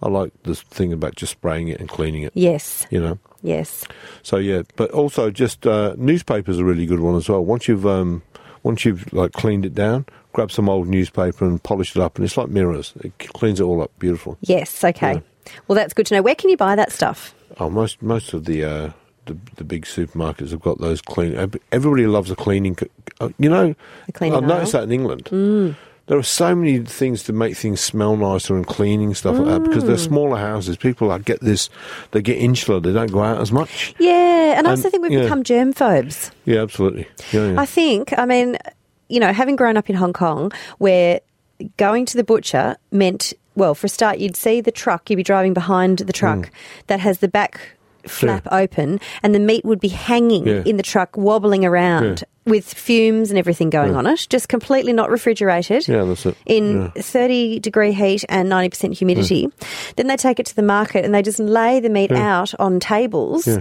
[0.02, 2.32] I like this thing about just spraying it and cleaning it.
[2.34, 2.86] Yes.
[2.90, 3.18] You know.
[3.42, 3.84] Yes.
[4.22, 7.44] So yeah, but also just uh, newspapers are a really good one as well.
[7.44, 8.22] Once you've um,
[8.62, 12.24] once you've like cleaned it down, grab some old newspaper and polish it up, and
[12.24, 12.92] it's like mirrors.
[13.00, 14.36] It cleans it all up beautiful.
[14.42, 14.84] Yes.
[14.84, 15.14] Okay.
[15.14, 15.20] Yeah.
[15.68, 16.22] Well, that's good to know.
[16.22, 17.34] Where can you buy that stuff?
[17.58, 18.90] Oh, most most of the uh,
[19.24, 21.34] the, the big supermarkets have got those clean.
[21.72, 22.76] Everybody loves a cleaning.
[23.20, 23.74] uh, You know,
[24.20, 25.28] I've noticed that in England.
[26.10, 29.62] There are so many things to make things smell nicer and cleaning stuff like that
[29.62, 30.76] because they're smaller houses.
[30.76, 31.70] People like get this,
[32.10, 32.80] they get insular.
[32.80, 33.94] They don't go out as much.
[34.00, 34.58] Yeah.
[34.58, 35.22] And I also And- think we've yeah.
[35.22, 36.32] become germ phobes.
[36.46, 37.06] Yeah, absolutely.
[37.32, 37.60] Yeah, yeah.
[37.60, 38.58] I think, I mean,
[39.08, 41.20] you know, having grown up in Hong Kong where
[41.76, 45.22] going to the butcher meant, well, for a start, you'd see the truck, you'd be
[45.22, 46.50] driving behind the truck Mm.
[46.88, 47.60] that has the back
[48.08, 52.24] flap open and the meat would be hanging in the truck, wobbling around.
[52.50, 53.98] With fumes and everything going Yeah.
[53.98, 55.88] on it, just completely not refrigerated.
[55.88, 56.36] Yeah, that's it.
[56.46, 57.02] In Yeah.
[57.02, 59.48] 30 degree heat and 90% humidity.
[59.96, 62.80] Then they take it to the market and they just lay the meat out on
[62.80, 63.46] tables.
[63.46, 63.60] Yeah.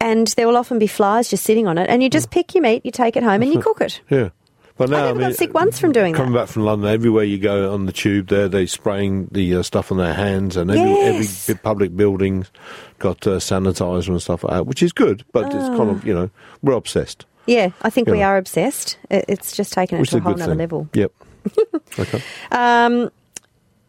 [0.00, 1.88] And there will often be flies just sitting on it.
[1.88, 4.00] And you just pick your meat, you take it home, and you cook it.
[4.10, 4.30] Yeah.
[4.78, 6.38] But now, I I, never mean, got sick once from doing coming that.
[6.38, 9.62] Coming back from London, everywhere you go on the tube, there they spraying the uh,
[9.62, 11.50] stuff on their hands, and every, Yes.
[11.50, 12.50] every public building's
[12.98, 15.22] got uh, sanitizer and stuff like that, which is good.
[15.32, 15.90] But it's kind Ah.
[15.90, 16.30] of you know
[16.62, 18.98] we're obsessed, Yeah, I think we are obsessed.
[19.10, 20.88] It's just taken it which to a whole good nother level.
[20.92, 21.12] Yep.
[21.98, 22.22] okay.
[22.52, 23.10] Um,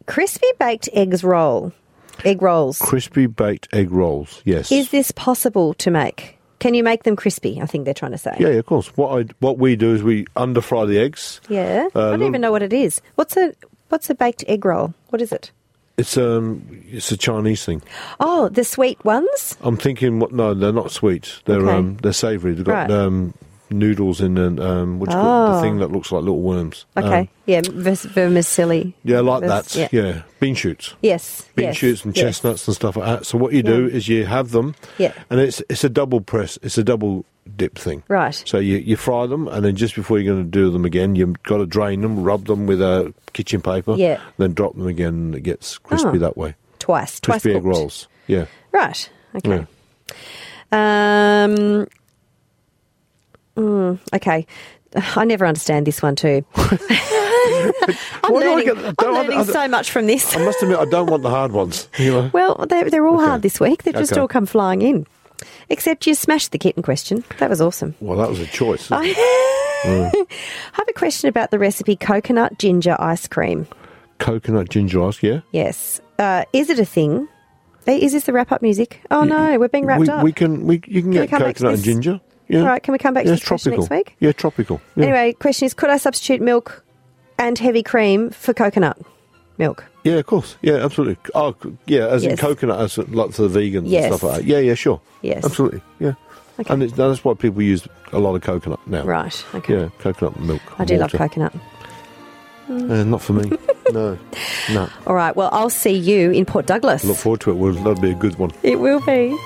[0.07, 1.73] crispy baked eggs roll,
[2.23, 2.79] egg rolls.
[2.79, 4.41] Crispy baked egg rolls.
[4.45, 4.71] Yes.
[4.71, 6.37] Is this possible to make?
[6.59, 7.59] Can you make them crispy?
[7.59, 8.35] I think they're trying to say.
[8.39, 8.87] yeah, yeah, of course.
[8.95, 11.41] What I what we do is we under fry the eggs.
[11.49, 11.87] Yeah.
[11.95, 13.01] Uh, I don't even know what it is.
[13.15, 13.53] What's a
[13.89, 14.93] what's a baked egg roll?
[15.09, 15.51] What is it?
[15.97, 17.81] It's um it's a Chinese thing.
[18.19, 19.57] Oh, the sweet ones.
[19.61, 20.31] I'm thinking what?
[20.31, 21.39] No, they're not sweet.
[21.45, 21.71] They're Okay.
[21.77, 22.53] um they're savoury.
[22.53, 22.91] They've got Right.
[22.91, 23.33] um
[23.73, 26.85] noodles in an um, what you the thing that looks like little worms.
[26.97, 27.19] Okay.
[27.19, 28.93] Um, yeah, vermicelli.
[29.05, 29.93] yeah, like Vers- that.
[29.93, 30.23] Yeah.
[30.41, 30.93] bean shoots.
[31.01, 31.47] Yes.
[31.55, 32.25] Bean yes, shoots and yes.
[32.25, 33.25] chestnuts and stuff like that.
[33.25, 33.95] So what you do Yeah.
[33.95, 35.13] is you have them, Yeah.
[35.29, 36.59] and it's it's a double press.
[36.61, 37.25] It's a double
[37.57, 38.03] dip thing.
[38.07, 38.41] Right.
[38.45, 41.15] So you, you fry them, and then just before you're going to do them again,
[41.15, 44.19] you've got to drain them, rub them with a kitchen paper, Yeah.
[44.37, 46.17] then drop them again, and it gets crispy Oh.
[46.19, 46.55] that way.
[46.79, 47.19] Twice.
[47.19, 47.65] Twice Crispy egg cooked.
[47.77, 48.07] rolls.
[48.27, 48.45] Yeah.
[48.71, 49.09] Right.
[49.35, 49.65] Okay.
[50.71, 51.43] Yeah.
[51.43, 51.87] Um.
[53.57, 54.45] mm, okay.
[54.95, 56.43] I never understand this one too.
[56.55, 56.77] I'm
[58.23, 60.35] Why do I learning, get- I'm don't I- learning I- so much from this.
[60.35, 61.87] I must admit, I don't want the hard ones.
[61.97, 62.29] You know?
[62.33, 63.25] Well, they're, they're all Okay.
[63.25, 63.83] hard this week.
[63.83, 64.21] They've just Okay.
[64.21, 65.05] all come flying in.
[65.69, 67.23] Except you smashed the kitten question.
[67.39, 67.95] That was awesome.
[67.99, 68.87] Well, that was a choice.
[68.91, 69.13] I
[69.81, 70.11] Mm.
[70.73, 73.65] have a question about the recipe coconut ginger ice cream.
[74.19, 75.39] Coconut ginger ice, yeah.
[75.51, 75.99] Yes.
[76.19, 77.27] Uh, is it a thing?
[77.87, 79.01] Eh, Is this the wrap up music?
[79.09, 80.23] Oh no, we're being wrapped we, up.
[80.23, 82.21] We can, we, you can, we get come back to coconut and ginger.
[82.47, 82.59] Yeah.
[82.59, 83.95] All right, can we come back yeah, to this question tropical.
[83.95, 84.15] next week?
[84.19, 84.79] Yeah, tropical.
[84.95, 85.05] Yeah.
[85.05, 86.85] Anyway, question is could I substitute milk
[87.39, 88.99] and heavy cream for coconut
[89.57, 89.83] milk?
[90.03, 90.55] Yeah, of course.
[90.61, 91.17] Yeah, absolutely.
[91.35, 92.39] Oh, yeah, as in Yes.
[92.39, 94.05] coconut, as like for the vegans Yes.
[94.05, 94.45] and stuff like that.
[94.47, 94.99] Yeah, yeah, sure.
[95.21, 95.45] Yes.
[95.45, 95.81] Absolutely.
[95.99, 96.13] Yeah.
[96.59, 96.73] Okay.
[96.73, 99.03] And it's, that's why people use a lot of coconut now.
[99.03, 99.73] Right, okay.
[99.81, 100.61] Yeah, coconut milk.
[100.79, 101.17] I do love water.
[101.17, 101.53] coconut.
[102.69, 103.51] Uh, not for me.
[103.91, 104.17] no.
[104.71, 104.89] No.
[105.05, 107.03] All right, well, I'll see you in Port Douglas.
[107.03, 107.55] Look forward to it.
[107.55, 108.51] Well, that'll be a good one.
[108.63, 109.37] It will be.